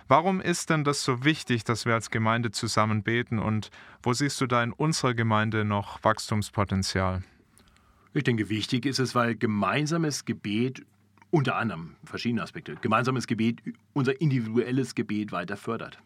Warum 0.08 0.40
ist 0.40 0.70
denn 0.70 0.84
das 0.84 1.04
so 1.04 1.22
wichtig, 1.22 1.64
dass 1.64 1.84
wir 1.84 1.92
als 1.92 2.10
Gemeinde 2.10 2.50
zusammen 2.50 3.02
beten 3.02 3.38
und 3.38 3.70
wo 4.02 4.14
siehst 4.14 4.40
du 4.40 4.46
da 4.46 4.62
in 4.64 4.72
unserer 4.72 5.12
Gemeinde 5.12 5.66
noch 5.66 6.02
Wachstumspotenzial? 6.02 7.22
Ich 8.14 8.24
denke, 8.24 8.48
wichtig 8.48 8.86
ist 8.86 9.00
es, 9.00 9.14
weil 9.14 9.36
gemeinsames 9.36 10.24
Gebet 10.24 10.82
unter 11.30 11.56
anderem 11.56 11.96
verschiedene 12.04 12.42
Aspekte, 12.42 12.76
gemeinsames 12.76 13.26
Gebet 13.26 13.60
unser 13.92 14.18
individuelles 14.18 14.94
Gebet 14.94 15.30
weiter 15.30 15.58
fördert. 15.58 15.98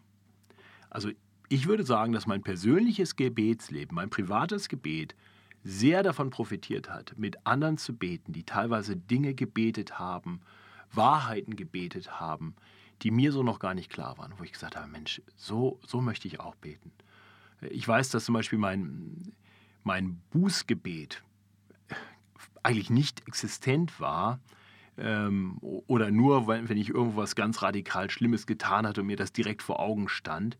Also 0.89 1.09
ich 1.47 1.67
würde 1.67 1.85
sagen, 1.85 2.11
dass 2.11 2.27
mein 2.27 2.41
persönliches 2.41 3.15
Gebetsleben, 3.15 3.95
mein 3.95 4.09
privates 4.09 4.67
Gebet 4.67 5.15
sehr 5.63 6.03
davon 6.03 6.29
profitiert 6.29 6.89
hat, 6.89 7.13
mit 7.17 7.47
anderen 7.47 7.77
zu 7.77 7.95
beten, 7.95 8.33
die 8.33 8.43
teilweise 8.43 8.97
Dinge 8.97 9.33
gebetet 9.33 9.97
haben, 9.97 10.41
Wahrheiten 10.91 11.55
gebetet 11.55 12.19
haben, 12.19 12.53
die 13.03 13.11
mir 13.11 13.31
so 13.31 13.43
noch 13.43 13.59
gar 13.59 13.73
nicht 13.73 13.91
klar 13.91 14.17
waren, 14.17 14.33
wo 14.37 14.43
ich 14.43 14.53
gesagt 14.53 14.75
habe, 14.75 14.87
Mensch, 14.87 15.21
so, 15.35 15.79
so 15.85 16.01
möchte 16.01 16.27
ich 16.27 16.39
auch 16.39 16.55
beten. 16.55 16.91
Ich 17.69 17.87
weiß, 17.87 18.09
dass 18.09 18.25
zum 18.25 18.33
Beispiel 18.33 18.59
mein, 18.59 19.33
mein 19.83 20.21
Bußgebet 20.31 21.21
eigentlich 22.63 22.89
nicht 22.89 23.27
existent 23.27 23.99
war 23.99 24.39
ähm, 24.97 25.57
oder 25.61 26.11
nur, 26.11 26.47
wenn, 26.47 26.77
ich 26.77 26.89
irgendwas 26.89 27.35
ganz 27.35 27.61
radikal 27.61 28.09
Schlimmes 28.09 28.47
getan 28.47 28.87
hatte 28.87 29.01
und 29.01 29.07
mir 29.07 29.17
das 29.17 29.33
direkt 29.33 29.61
vor 29.61 29.79
Augen 29.79 30.07
stand, 30.07 30.57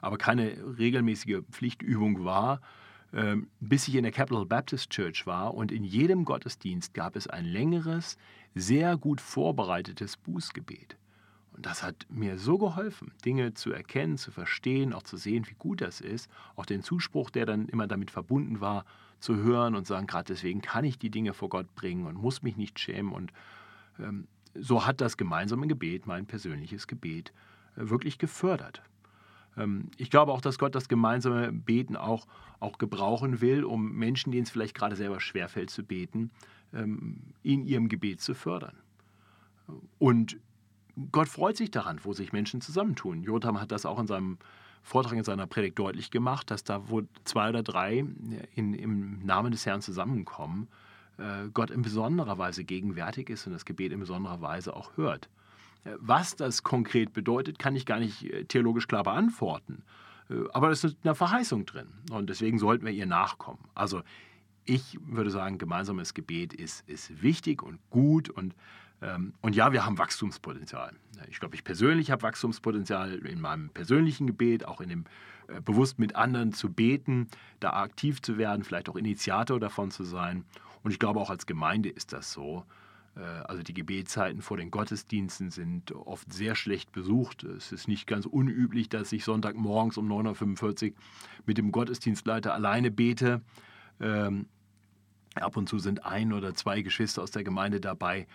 aber 0.00 0.18
keine 0.18 0.78
regelmäßige 0.78 1.42
Pflichtübung 1.50 2.24
war, 2.24 2.60
ähm, 3.12 3.48
bis 3.60 3.88
ich 3.88 3.94
in 3.94 4.02
der 4.02 4.12
Capital 4.12 4.44
Baptist 4.44 4.90
Church 4.90 5.26
war 5.26 5.54
und 5.54 5.72
in 5.72 5.84
jedem 5.84 6.24
Gottesdienst 6.24 6.92
gab 6.92 7.16
es 7.16 7.26
ein 7.26 7.46
längeres, 7.46 8.18
sehr 8.54 8.96
gut 8.96 9.20
vorbereitetes 9.20 10.16
Bußgebet. 10.18 10.96
Und 11.56 11.64
das 11.64 11.82
hat 11.82 12.06
mir 12.10 12.38
so 12.38 12.58
geholfen, 12.58 13.12
Dinge 13.24 13.54
zu 13.54 13.72
erkennen, 13.72 14.18
zu 14.18 14.30
verstehen, 14.30 14.92
auch 14.92 15.02
zu 15.02 15.16
sehen, 15.16 15.46
wie 15.48 15.54
gut 15.54 15.80
das 15.80 16.02
ist, 16.02 16.30
auch 16.54 16.66
den 16.66 16.82
Zuspruch, 16.82 17.30
der 17.30 17.46
dann 17.46 17.68
immer 17.68 17.86
damit 17.86 18.10
verbunden 18.10 18.60
war, 18.60 18.84
zu 19.20 19.36
hören 19.36 19.74
und 19.74 19.86
sagen, 19.86 20.06
gerade 20.06 20.32
deswegen 20.34 20.60
kann 20.60 20.84
ich 20.84 20.98
die 20.98 21.10
Dinge 21.10 21.32
vor 21.32 21.48
Gott 21.48 21.74
bringen 21.74 22.04
und 22.06 22.16
muss 22.16 22.42
mich 22.42 22.58
nicht 22.58 22.78
schämen. 22.78 23.12
Und 23.12 23.32
ähm, 23.98 24.28
so 24.54 24.84
hat 24.84 25.00
das 25.00 25.16
gemeinsame 25.16 25.66
Gebet, 25.66 26.06
mein 26.06 26.26
persönliches 26.26 26.86
Gebet, 26.86 27.32
äh, 27.76 27.88
wirklich 27.88 28.18
gefördert. 28.18 28.82
Ähm, 29.56 29.88
ich 29.96 30.10
glaube 30.10 30.32
auch, 30.32 30.42
dass 30.42 30.58
Gott 30.58 30.74
das 30.74 30.88
gemeinsame 30.88 31.52
Beten 31.52 31.96
auch, 31.96 32.26
auch 32.60 32.76
gebrauchen 32.76 33.40
will, 33.40 33.64
um 33.64 33.92
Menschen, 33.92 34.30
denen 34.30 34.42
es 34.42 34.50
vielleicht 34.50 34.74
gerade 34.74 34.96
selber 34.96 35.20
schwerfällt 35.20 35.70
zu 35.70 35.82
beten, 35.82 36.30
ähm, 36.74 37.22
in 37.42 37.64
ihrem 37.64 37.88
Gebet 37.88 38.20
zu 38.20 38.34
fördern. 38.34 38.76
Und 39.98 40.38
Gott 41.12 41.28
freut 41.28 41.56
sich 41.56 41.70
daran, 41.70 42.00
wo 42.02 42.12
sich 42.12 42.32
Menschen 42.32 42.60
zusammentun. 42.60 43.22
Jotham 43.22 43.60
hat 43.60 43.72
das 43.72 43.86
auch 43.86 43.98
in 43.98 44.06
seinem 44.06 44.38
Vortrag, 44.82 45.18
in 45.18 45.24
seiner 45.24 45.46
Predigt 45.46 45.78
deutlich 45.78 46.10
gemacht, 46.10 46.50
dass 46.50 46.64
da, 46.64 46.88
wo 46.88 47.02
zwei 47.24 47.48
oder 47.48 47.62
drei 47.62 48.04
in, 48.54 48.74
im 48.74 49.18
Namen 49.24 49.50
des 49.50 49.66
Herrn 49.66 49.82
zusammenkommen, 49.82 50.68
äh, 51.18 51.48
Gott 51.52 51.70
in 51.70 51.82
besonderer 51.82 52.38
Weise 52.38 52.64
gegenwärtig 52.64 53.28
ist 53.30 53.46
und 53.46 53.52
das 53.52 53.64
Gebet 53.64 53.92
in 53.92 54.00
besonderer 54.00 54.40
Weise 54.40 54.74
auch 54.74 54.96
hört. 54.96 55.28
Was 55.98 56.36
das 56.36 56.62
konkret 56.62 57.12
bedeutet, 57.12 57.58
kann 57.58 57.76
ich 57.76 57.86
gar 57.86 57.98
nicht 57.98 58.24
äh, 58.24 58.44
theologisch 58.44 58.88
klar 58.88 59.04
beantworten. 59.04 59.82
Äh, 60.30 60.44
aber 60.52 60.70
es 60.70 60.84
ist 60.84 60.96
eine 61.04 61.14
Verheißung 61.14 61.66
drin 61.66 61.88
und 62.10 62.28
deswegen 62.28 62.58
sollten 62.58 62.84
wir 62.84 62.92
ihr 62.92 63.06
nachkommen. 63.06 63.60
Also 63.74 64.02
ich 64.64 64.98
würde 65.06 65.30
sagen, 65.30 65.58
gemeinsames 65.58 66.14
Gebet 66.14 66.52
ist, 66.52 66.88
ist 66.88 67.22
wichtig 67.22 67.62
und 67.62 67.78
gut 67.90 68.30
und, 68.30 68.54
und 69.42 69.54
ja, 69.54 69.72
wir 69.72 69.84
haben 69.84 69.98
Wachstumspotenzial. 69.98 70.92
Ich 71.28 71.38
glaube, 71.38 71.54
ich 71.54 71.64
persönlich 71.64 72.10
habe 72.10 72.22
Wachstumspotenzial 72.22 73.14
in 73.26 73.40
meinem 73.40 73.70
persönlichen 73.70 74.26
Gebet, 74.26 74.66
auch 74.66 74.80
in 74.80 74.88
dem 74.88 75.04
äh, 75.48 75.60
bewusst 75.60 75.98
mit 75.98 76.16
anderen 76.16 76.52
zu 76.52 76.72
beten, 76.72 77.28
da 77.60 77.70
aktiv 77.70 78.22
zu 78.22 78.38
werden, 78.38 78.64
vielleicht 78.64 78.88
auch 78.88 78.96
Initiator 78.96 79.60
davon 79.60 79.90
zu 79.90 80.04
sein. 80.04 80.44
Und 80.82 80.90
ich 80.90 80.98
glaube, 80.98 81.20
auch 81.20 81.30
als 81.30 81.46
Gemeinde 81.46 81.88
ist 81.88 82.12
das 82.12 82.32
so. 82.32 82.64
Äh, 83.16 83.20
also 83.20 83.62
die 83.62 83.74
Gebetszeiten 83.74 84.42
vor 84.42 84.56
den 84.56 84.70
Gottesdiensten 84.70 85.50
sind 85.50 85.92
oft 85.92 86.32
sehr 86.32 86.54
schlecht 86.54 86.92
besucht. 86.92 87.44
Es 87.44 87.72
ist 87.72 87.88
nicht 87.88 88.06
ganz 88.06 88.26
unüblich, 88.26 88.88
dass 88.88 89.12
ich 89.12 89.24
Sonntagmorgens 89.24 89.98
um 89.98 90.10
9.45 90.10 90.92
Uhr 90.92 90.96
mit 91.46 91.58
dem 91.58 91.70
Gottesdienstleiter 91.70 92.54
alleine 92.54 92.90
bete. 92.90 93.40
Ähm, 94.00 94.46
ab 95.34 95.56
und 95.56 95.68
zu 95.68 95.78
sind 95.78 96.04
ein 96.04 96.32
oder 96.32 96.54
zwei 96.54 96.82
Geschwister 96.82 97.22
aus 97.22 97.30
der 97.30 97.44
Gemeinde 97.44 97.80
dabei. 97.80 98.26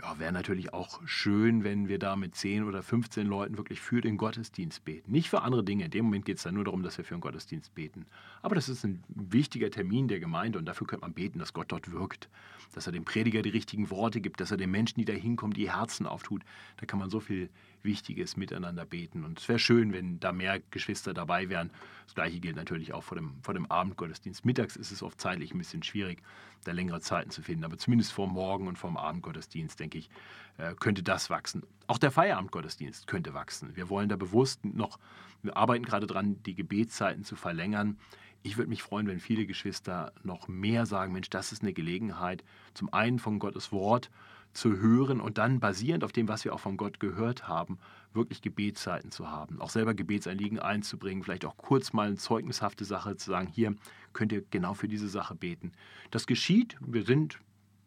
Ja, 0.00 0.16
wäre 0.20 0.32
natürlich 0.32 0.72
auch 0.72 1.00
schön, 1.06 1.64
wenn 1.64 1.88
wir 1.88 1.98
da 1.98 2.14
mit 2.14 2.36
10 2.36 2.62
oder 2.62 2.82
15 2.82 3.26
Leuten 3.26 3.56
wirklich 3.56 3.80
für 3.80 4.00
den 4.00 4.16
Gottesdienst 4.16 4.84
beten. 4.84 5.10
Nicht 5.10 5.28
für 5.28 5.42
andere 5.42 5.64
Dinge. 5.64 5.86
In 5.86 5.90
dem 5.90 6.04
Moment 6.04 6.24
geht 6.24 6.36
es 6.36 6.44
dann 6.44 6.54
nur 6.54 6.64
darum, 6.64 6.84
dass 6.84 6.98
wir 6.98 7.04
für 7.04 7.14
den 7.14 7.20
Gottesdienst 7.20 7.74
beten. 7.74 8.06
Aber 8.40 8.54
das 8.54 8.68
ist 8.68 8.84
ein 8.84 9.02
wichtiger 9.08 9.70
Termin 9.70 10.06
der 10.06 10.20
Gemeinde 10.20 10.58
und 10.58 10.66
dafür 10.66 10.86
könnte 10.86 11.04
man 11.04 11.14
beten, 11.14 11.40
dass 11.40 11.52
Gott 11.52 11.72
dort 11.72 11.90
wirkt. 11.90 12.28
Dass 12.74 12.86
er 12.86 12.92
dem 12.92 13.04
Prediger 13.04 13.42
die 13.42 13.48
richtigen 13.48 13.90
Worte 13.90 14.20
gibt, 14.20 14.40
dass 14.40 14.52
er 14.52 14.56
den 14.56 14.70
Menschen, 14.70 15.00
die 15.00 15.04
da 15.04 15.14
hinkommen, 15.14 15.54
die 15.54 15.70
Herzen 15.70 16.06
auftut. 16.06 16.42
Da 16.76 16.86
kann 16.86 17.00
man 17.00 17.10
so 17.10 17.18
viel 17.18 17.50
Wichtiges 17.88 18.36
miteinander 18.36 18.84
beten. 18.84 19.24
Und 19.24 19.40
es 19.40 19.48
wäre 19.48 19.58
schön, 19.58 19.92
wenn 19.92 20.20
da 20.20 20.30
mehr 20.30 20.60
Geschwister 20.70 21.14
dabei 21.14 21.48
wären. 21.48 21.70
Das 22.04 22.14
Gleiche 22.14 22.38
gilt 22.38 22.54
natürlich 22.54 22.92
auch 22.92 23.02
vor 23.02 23.16
dem, 23.16 23.42
vor 23.42 23.54
dem 23.54 23.66
Abendgottesdienst. 23.66 24.44
Mittags 24.44 24.76
ist 24.76 24.92
es 24.92 25.02
oft 25.02 25.20
zeitlich 25.20 25.52
ein 25.52 25.58
bisschen 25.58 25.82
schwierig, 25.82 26.22
da 26.64 26.72
längere 26.72 27.00
Zeiten 27.00 27.30
zu 27.30 27.42
finden. 27.42 27.64
Aber 27.64 27.78
zumindest 27.78 28.12
vor 28.12 28.28
Morgen 28.28 28.68
und 28.68 28.78
vor 28.78 28.90
dem 28.90 28.98
Abendgottesdienst, 28.98 29.80
denke 29.80 29.98
ich, 29.98 30.10
äh, 30.58 30.74
könnte 30.78 31.02
das 31.02 31.30
wachsen. 31.30 31.62
Auch 31.86 31.98
der 31.98 32.10
Feierabendgottesdienst 32.10 33.06
könnte 33.06 33.32
wachsen. 33.34 33.74
Wir 33.74 33.88
wollen 33.88 34.10
da 34.10 34.16
bewusst 34.16 34.64
noch, 34.64 34.98
wir 35.42 35.56
arbeiten 35.56 35.84
gerade 35.84 36.06
dran, 36.06 36.42
die 36.42 36.54
Gebetszeiten 36.54 37.24
zu 37.24 37.34
verlängern. 37.34 37.98
Ich 38.42 38.56
würde 38.56 38.68
mich 38.68 38.82
freuen, 38.82 39.08
wenn 39.08 39.20
viele 39.20 39.46
Geschwister 39.46 40.12
noch 40.22 40.46
mehr 40.46 40.86
sagen, 40.86 41.12
Mensch, 41.12 41.30
das 41.30 41.52
ist 41.52 41.62
eine 41.62 41.72
Gelegenheit, 41.72 42.44
zum 42.74 42.92
einen 42.92 43.18
von 43.18 43.38
Gottes 43.38 43.72
Wort 43.72 44.10
zu 44.52 44.78
hören 44.78 45.20
und 45.20 45.38
dann 45.38 45.60
basierend 45.60 46.04
auf 46.04 46.12
dem, 46.12 46.28
was 46.28 46.44
wir 46.44 46.54
auch 46.54 46.60
von 46.60 46.76
Gott 46.76 47.00
gehört 47.00 47.48
haben, 47.48 47.78
wirklich 48.12 48.42
Gebetszeiten 48.42 49.10
zu 49.10 49.28
haben, 49.28 49.60
auch 49.60 49.70
selber 49.70 49.94
Gebetsanliegen 49.94 50.58
einzubringen, 50.58 51.22
vielleicht 51.22 51.44
auch 51.44 51.56
kurz 51.56 51.92
mal 51.92 52.08
eine 52.08 52.16
zeugnishafte 52.16 52.84
Sache 52.84 53.16
zu 53.16 53.30
sagen, 53.30 53.48
hier 53.48 53.74
könnt 54.12 54.32
ihr 54.32 54.42
genau 54.50 54.74
für 54.74 54.88
diese 54.88 55.08
Sache 55.08 55.34
beten. 55.34 55.72
Das 56.10 56.26
geschieht, 56.26 56.76
wir 56.80 57.04
sind 57.04 57.38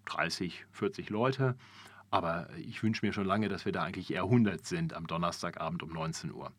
30, 0.05 0.65
40 0.71 1.09
Leute, 1.09 1.55
aber 2.09 2.49
ich 2.57 2.83
wünsche 2.83 3.05
mir 3.05 3.13
schon 3.13 3.25
lange, 3.25 3.49
dass 3.49 3.65
wir 3.65 3.71
da 3.71 3.83
eigentlich 3.83 4.11
eher 4.11 4.23
100 4.23 4.65
sind 4.65 4.93
am 4.93 5.07
Donnerstagabend 5.07 5.83
um 5.83 5.91
19 5.91 6.33
Uhr. 6.33 6.51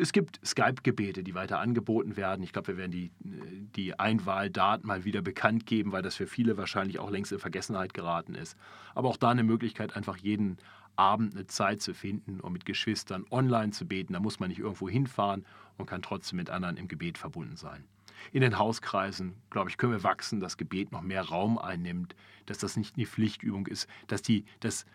Es 0.00 0.12
gibt 0.12 0.40
Skype-Gebete, 0.44 1.22
die 1.22 1.34
weiter 1.34 1.58
angeboten 1.58 2.16
werden. 2.16 2.42
Ich 2.42 2.52
glaube, 2.52 2.68
wir 2.68 2.76
werden 2.78 2.92
die, 2.92 3.12
die 3.20 3.98
Einwahldaten 3.98 4.86
mal 4.86 5.04
wieder 5.04 5.20
bekannt 5.20 5.66
geben, 5.66 5.92
weil 5.92 6.02
das 6.02 6.14
für 6.14 6.26
viele 6.26 6.56
wahrscheinlich 6.56 6.98
auch 6.98 7.10
längst 7.10 7.32
in 7.32 7.38
Vergessenheit 7.38 7.92
geraten 7.92 8.34
ist. 8.34 8.56
Aber 8.94 9.08
auch 9.08 9.18
da 9.18 9.30
eine 9.30 9.44
Möglichkeit, 9.44 9.94
einfach 9.94 10.16
jeden 10.16 10.56
Abend 10.96 11.34
eine 11.34 11.46
Zeit 11.46 11.82
zu 11.82 11.92
finden, 11.92 12.40
um 12.40 12.52
mit 12.52 12.64
Geschwistern 12.64 13.26
online 13.30 13.72
zu 13.72 13.86
beten. 13.86 14.14
Da 14.14 14.20
muss 14.20 14.40
man 14.40 14.48
nicht 14.48 14.60
irgendwo 14.60 14.88
hinfahren 14.88 15.44
und 15.76 15.86
kann 15.86 16.02
trotzdem 16.02 16.38
mit 16.38 16.50
anderen 16.50 16.76
im 16.76 16.88
Gebet 16.88 17.18
verbunden 17.18 17.56
sein. 17.56 17.84
In 18.32 18.40
den 18.40 18.58
Hauskreisen, 18.58 19.34
glaube 19.50 19.68
ich, 19.68 19.76
können 19.76 19.92
wir 19.92 20.02
wachsen, 20.02 20.40
dass 20.40 20.56
Gebet 20.56 20.92
noch 20.92 21.02
mehr 21.02 21.22
Raum 21.22 21.58
einnimmt, 21.58 22.14
dass 22.46 22.58
das 22.58 22.76
nicht 22.76 22.96
eine 22.96 23.06
Pflichtübung 23.06 23.66
ist, 23.66 23.88
dass 24.06 24.22
die, 24.22 24.44
das 24.60 24.86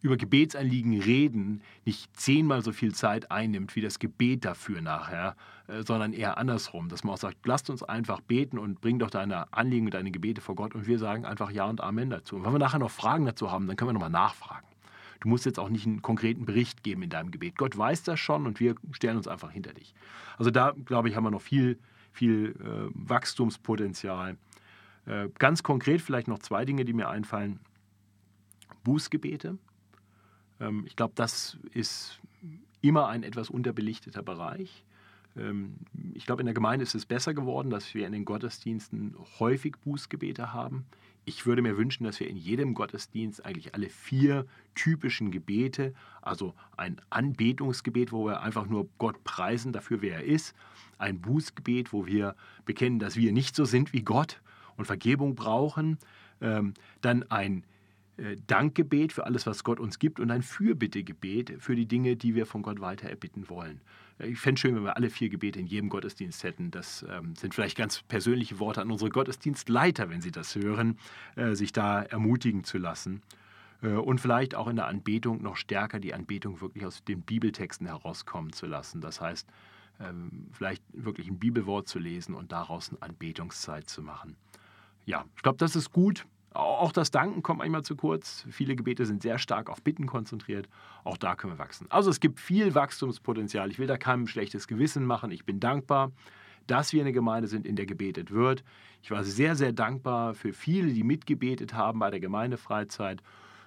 über 0.00 0.16
Gebetsanliegen 0.16 1.00
reden 1.00 1.62
nicht 1.84 2.16
zehnmal 2.16 2.62
so 2.62 2.72
viel 2.72 2.94
Zeit 2.94 3.30
einnimmt 3.30 3.74
wie 3.76 3.80
das 3.80 3.98
Gebet 3.98 4.44
dafür 4.44 4.80
nachher, 4.80 5.36
äh, 5.66 5.82
sondern 5.82 6.12
eher 6.12 6.38
andersrum, 6.38 6.88
dass 6.88 7.04
man 7.04 7.14
auch 7.14 7.18
sagt, 7.18 7.44
lasst 7.46 7.68
uns 7.70 7.82
einfach 7.82 8.20
beten 8.20 8.58
und 8.58 8.80
bring 8.80 8.98
doch 8.98 9.10
deine 9.10 9.52
Anliegen 9.52 9.86
und 9.86 9.94
deine 9.94 10.10
Gebete 10.10 10.40
vor 10.40 10.54
Gott 10.54 10.74
und 10.74 10.86
wir 10.86 10.98
sagen 10.98 11.24
einfach 11.24 11.50
Ja 11.50 11.66
und 11.66 11.80
Amen 11.80 12.10
dazu. 12.10 12.36
Und 12.36 12.44
wenn 12.44 12.52
wir 12.52 12.58
nachher 12.58 12.78
noch 12.78 12.90
Fragen 12.90 13.26
dazu 13.26 13.50
haben, 13.50 13.66
dann 13.66 13.76
können 13.76 13.88
wir 13.88 13.94
nochmal 13.94 14.10
nachfragen. 14.10 14.66
Du 15.20 15.28
musst 15.28 15.44
jetzt 15.46 15.58
auch 15.58 15.68
nicht 15.68 15.84
einen 15.84 16.00
konkreten 16.00 16.46
Bericht 16.46 16.84
geben 16.84 17.02
in 17.02 17.10
deinem 17.10 17.32
Gebet. 17.32 17.58
Gott 17.58 17.76
weiß 17.76 18.04
das 18.04 18.20
schon 18.20 18.46
und 18.46 18.60
wir 18.60 18.76
stellen 18.92 19.16
uns 19.16 19.26
einfach 19.26 19.50
hinter 19.50 19.72
dich. 19.72 19.94
Also 20.36 20.52
da, 20.52 20.74
glaube 20.84 21.08
ich, 21.08 21.16
haben 21.16 21.24
wir 21.24 21.32
noch 21.32 21.42
viel, 21.42 21.76
viel 22.12 22.54
äh, 22.60 22.90
Wachstumspotenzial. 22.94 24.36
Äh, 25.06 25.28
ganz 25.40 25.64
konkret 25.64 26.02
vielleicht 26.02 26.28
noch 26.28 26.38
zwei 26.38 26.64
Dinge, 26.64 26.84
die 26.84 26.92
mir 26.92 27.08
einfallen. 27.08 27.58
Bußgebete 28.84 29.58
ich 30.86 30.96
glaube, 30.96 31.12
das 31.14 31.56
ist 31.72 32.20
immer 32.80 33.08
ein 33.08 33.22
etwas 33.22 33.50
unterbelichteter 33.50 34.22
Bereich. 34.22 34.84
Ähm, 35.36 35.74
ich 36.14 36.26
glaube, 36.26 36.42
in 36.42 36.46
der 36.46 36.54
Gemeinde 36.54 36.82
ist 36.82 36.94
es 36.94 37.06
besser 37.06 37.34
geworden, 37.34 37.70
dass 37.70 37.94
wir 37.94 38.06
in 38.06 38.12
den 38.12 38.24
Gottesdiensten 38.24 39.14
häufig 39.38 39.76
Bußgebete 39.84 40.52
haben. 40.52 40.86
Ich 41.24 41.44
würde 41.44 41.60
mir 41.60 41.76
wünschen, 41.76 42.04
dass 42.04 42.20
wir 42.20 42.28
in 42.28 42.38
jedem 42.38 42.72
Gottesdienst 42.72 43.44
eigentlich 43.44 43.74
alle 43.74 43.90
vier 43.90 44.46
typischen 44.74 45.30
Gebete, 45.30 45.92
also 46.22 46.54
ein 46.76 47.00
Anbetungsgebet, 47.10 48.12
wo 48.12 48.26
wir 48.26 48.40
einfach 48.40 48.66
nur 48.66 48.88
Gott 48.96 49.22
preisen 49.24 49.72
dafür, 49.72 50.00
wer 50.00 50.16
er 50.16 50.24
ist, 50.24 50.54
ein 50.96 51.20
Bußgebet, 51.20 51.92
wo 51.92 52.06
wir 52.06 52.34
bekennen, 52.64 52.98
dass 52.98 53.16
wir 53.16 53.32
nicht 53.32 53.54
so 53.54 53.66
sind 53.66 53.92
wie 53.92 54.02
Gott 54.02 54.40
und 54.76 54.86
Vergebung 54.86 55.34
brauchen, 55.34 55.98
ähm, 56.40 56.72
dann 57.02 57.24
ein 57.30 57.58
äh, 57.58 57.77
Dankgebet 58.46 59.12
für 59.12 59.26
alles, 59.26 59.46
was 59.46 59.62
Gott 59.62 59.78
uns 59.78 59.98
gibt 59.98 60.18
und 60.18 60.30
ein 60.30 60.42
Fürbittegebet 60.42 61.54
für 61.60 61.76
die 61.76 61.86
Dinge, 61.86 62.16
die 62.16 62.34
wir 62.34 62.46
von 62.46 62.62
Gott 62.62 62.80
weiter 62.80 63.08
erbitten 63.08 63.48
wollen. 63.48 63.80
Äh, 64.18 64.28
ich 64.28 64.38
fände 64.38 64.54
es 64.54 64.60
schön, 64.60 64.74
wenn 64.74 64.84
wir 64.84 64.96
alle 64.96 65.10
vier 65.10 65.28
Gebete 65.28 65.60
in 65.60 65.66
jedem 65.66 65.88
Gottesdienst 65.88 66.42
hätten. 66.42 66.70
Das 66.70 67.04
ähm, 67.08 67.34
sind 67.36 67.54
vielleicht 67.54 67.76
ganz 67.76 68.02
persönliche 68.02 68.58
Worte 68.58 68.80
an 68.80 68.90
unsere 68.90 69.10
Gottesdienstleiter, 69.10 70.10
wenn 70.10 70.20
sie 70.20 70.32
das 70.32 70.54
hören, 70.56 70.98
äh, 71.36 71.54
sich 71.54 71.72
da 71.72 72.02
ermutigen 72.02 72.64
zu 72.64 72.78
lassen. 72.78 73.22
Äh, 73.82 73.88
und 73.90 74.20
vielleicht 74.20 74.54
auch 74.54 74.68
in 74.68 74.76
der 74.76 74.86
Anbetung 74.86 75.42
noch 75.42 75.56
stärker 75.56 76.00
die 76.00 76.14
Anbetung 76.14 76.60
wirklich 76.60 76.84
aus 76.84 77.04
den 77.04 77.22
Bibeltexten 77.22 77.86
herauskommen 77.86 78.52
zu 78.52 78.66
lassen. 78.66 79.00
Das 79.00 79.20
heißt, 79.20 79.48
ähm, 80.00 80.48
vielleicht 80.52 80.82
wirklich 80.92 81.28
ein 81.28 81.38
Bibelwort 81.38 81.88
zu 81.88 81.98
lesen 81.98 82.34
und 82.34 82.52
daraus 82.52 82.90
eine 82.90 83.02
Anbetungszeit 83.02 83.88
zu 83.88 84.02
machen. 84.02 84.36
Ja, 85.06 85.24
ich 85.36 85.42
glaube, 85.42 85.58
das 85.58 85.74
ist 85.74 85.92
gut. 85.92 86.26
Auch 86.54 86.92
das 86.92 87.10
Danken 87.10 87.42
kommt 87.42 87.58
manchmal 87.58 87.82
zu 87.84 87.94
kurz. 87.94 88.46
Viele 88.50 88.74
Gebete 88.74 89.04
sind 89.04 89.22
sehr 89.22 89.38
stark 89.38 89.68
auf 89.68 89.82
Bitten 89.82 90.06
konzentriert. 90.06 90.68
Auch 91.04 91.16
da 91.18 91.36
können 91.36 91.52
wir 91.52 91.58
wachsen. 91.58 91.86
Also 91.90 92.10
es 92.10 92.20
gibt 92.20 92.40
viel 92.40 92.74
Wachstumspotenzial. 92.74 93.70
Ich 93.70 93.78
will 93.78 93.86
da 93.86 93.98
keinem 93.98 94.26
schlechtes 94.26 94.66
Gewissen 94.66 95.04
machen. 95.04 95.30
Ich 95.30 95.44
bin 95.44 95.60
dankbar, 95.60 96.10
dass 96.66 96.92
wir 96.92 97.02
eine 97.02 97.12
Gemeinde 97.12 97.48
sind, 97.48 97.66
in 97.66 97.76
der 97.76 97.86
gebetet 97.86 98.30
wird. 98.30 98.64
Ich 99.02 99.10
war 99.10 99.24
sehr, 99.24 99.56
sehr 99.56 99.72
dankbar 99.72 100.34
für 100.34 100.52
viele, 100.52 100.92
die 100.92 101.02
mitgebetet 101.02 101.74
haben 101.74 101.98
bei 101.98 102.10
der 102.10 102.20
Gemeindefreizeit. 102.20 103.22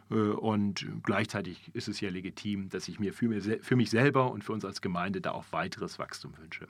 Äh, 0.10 0.16
und 0.16 0.88
gleichzeitig 1.04 1.70
ist 1.74 1.88
es 1.88 2.02
ja 2.02 2.10
legitim, 2.10 2.70
dass 2.70 2.88
ich 2.88 3.00
mir 3.00 3.14
für 3.14 3.76
mich 3.76 3.90
selber 3.90 4.32
und 4.32 4.44
für 4.44 4.54
uns 4.54 4.66
als 4.66 4.82
Gemeinde 4.82 5.22
da 5.22 5.32
auch 5.32 5.46
weiteres 5.52 6.00
Wachstum 6.00 6.38
wünsche. 6.38 6.68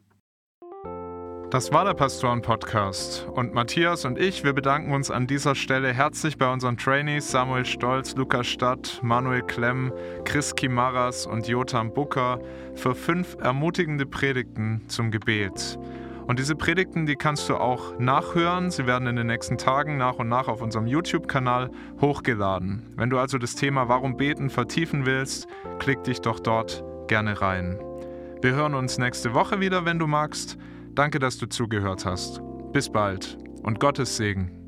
Das 1.52 1.74
war 1.74 1.84
der 1.84 1.96
Pastoren-Podcast. 1.96 3.28
Und 3.28 3.54
Matthias 3.54 4.06
und 4.06 4.18
ich, 4.18 4.46
wir 4.46 4.54
bedanken 4.54 4.94
uns 4.94 5.12
an 5.12 5.28
dieser 5.28 5.54
Stelle 5.54 5.92
herzlich 5.92 6.38
bei 6.38 6.50
unseren 6.50 6.78
Trainees 6.78 7.30
Samuel 7.30 7.66
Stolz, 7.66 8.16
Lukas 8.16 8.48
Stadt, 8.48 9.02
Manuel 9.04 9.42
Klemm, 9.42 9.92
Chris 10.24 10.56
Kimaras 10.56 11.26
und 11.26 11.50
Jotam 11.50 11.94
Bucker 11.94 12.40
für 12.76 12.96
fünf 12.96 13.36
ermutigende 13.42 14.06
Predigten 14.06 14.84
zum 14.88 15.12
Gebet. 15.12 15.78
Und 16.26 16.40
diese 16.40 16.56
Predigten, 16.56 17.06
die 17.06 17.18
kannst 17.18 17.50
du 17.50 17.58
auch 17.58 18.00
nachhören. 18.00 18.72
Sie 18.72 18.88
werden 18.88 19.10
in 19.10 19.18
den 19.18 19.28
nächsten 19.28 19.58
Tagen 19.58 19.98
nach 19.98 20.20
und 20.20 20.30
nach 20.30 20.48
auf 20.48 20.62
unserem 20.62 20.88
YouTube-Kanal 20.88 21.70
hochgeladen. 22.00 22.94
Wenn 22.96 23.10
du 23.10 23.20
also 23.20 23.38
das 23.38 23.56
Thema 23.56 23.90
Warum 23.90 24.16
beten 24.16 24.50
vertiefen 24.50 25.06
willst, 25.06 25.50
klick 25.80 26.02
dich 26.06 26.22
doch 26.22 26.40
dort 26.40 26.82
gerne 27.10 27.42
rein. 27.42 27.78
Wir 28.42 28.54
hören 28.54 28.74
uns 28.74 28.98
nächste 28.98 29.34
Woche 29.34 29.60
wieder, 29.60 29.84
wenn 29.84 30.00
du 30.00 30.08
magst. 30.08 30.58
Danke, 30.94 31.20
dass 31.20 31.38
du 31.38 31.48
zugehört 31.48 32.06
hast. 32.06 32.42
Bis 32.74 32.90
bald 32.90 33.38
und 33.64 33.80
Gottes 33.80 34.18
Segen. 34.18 34.61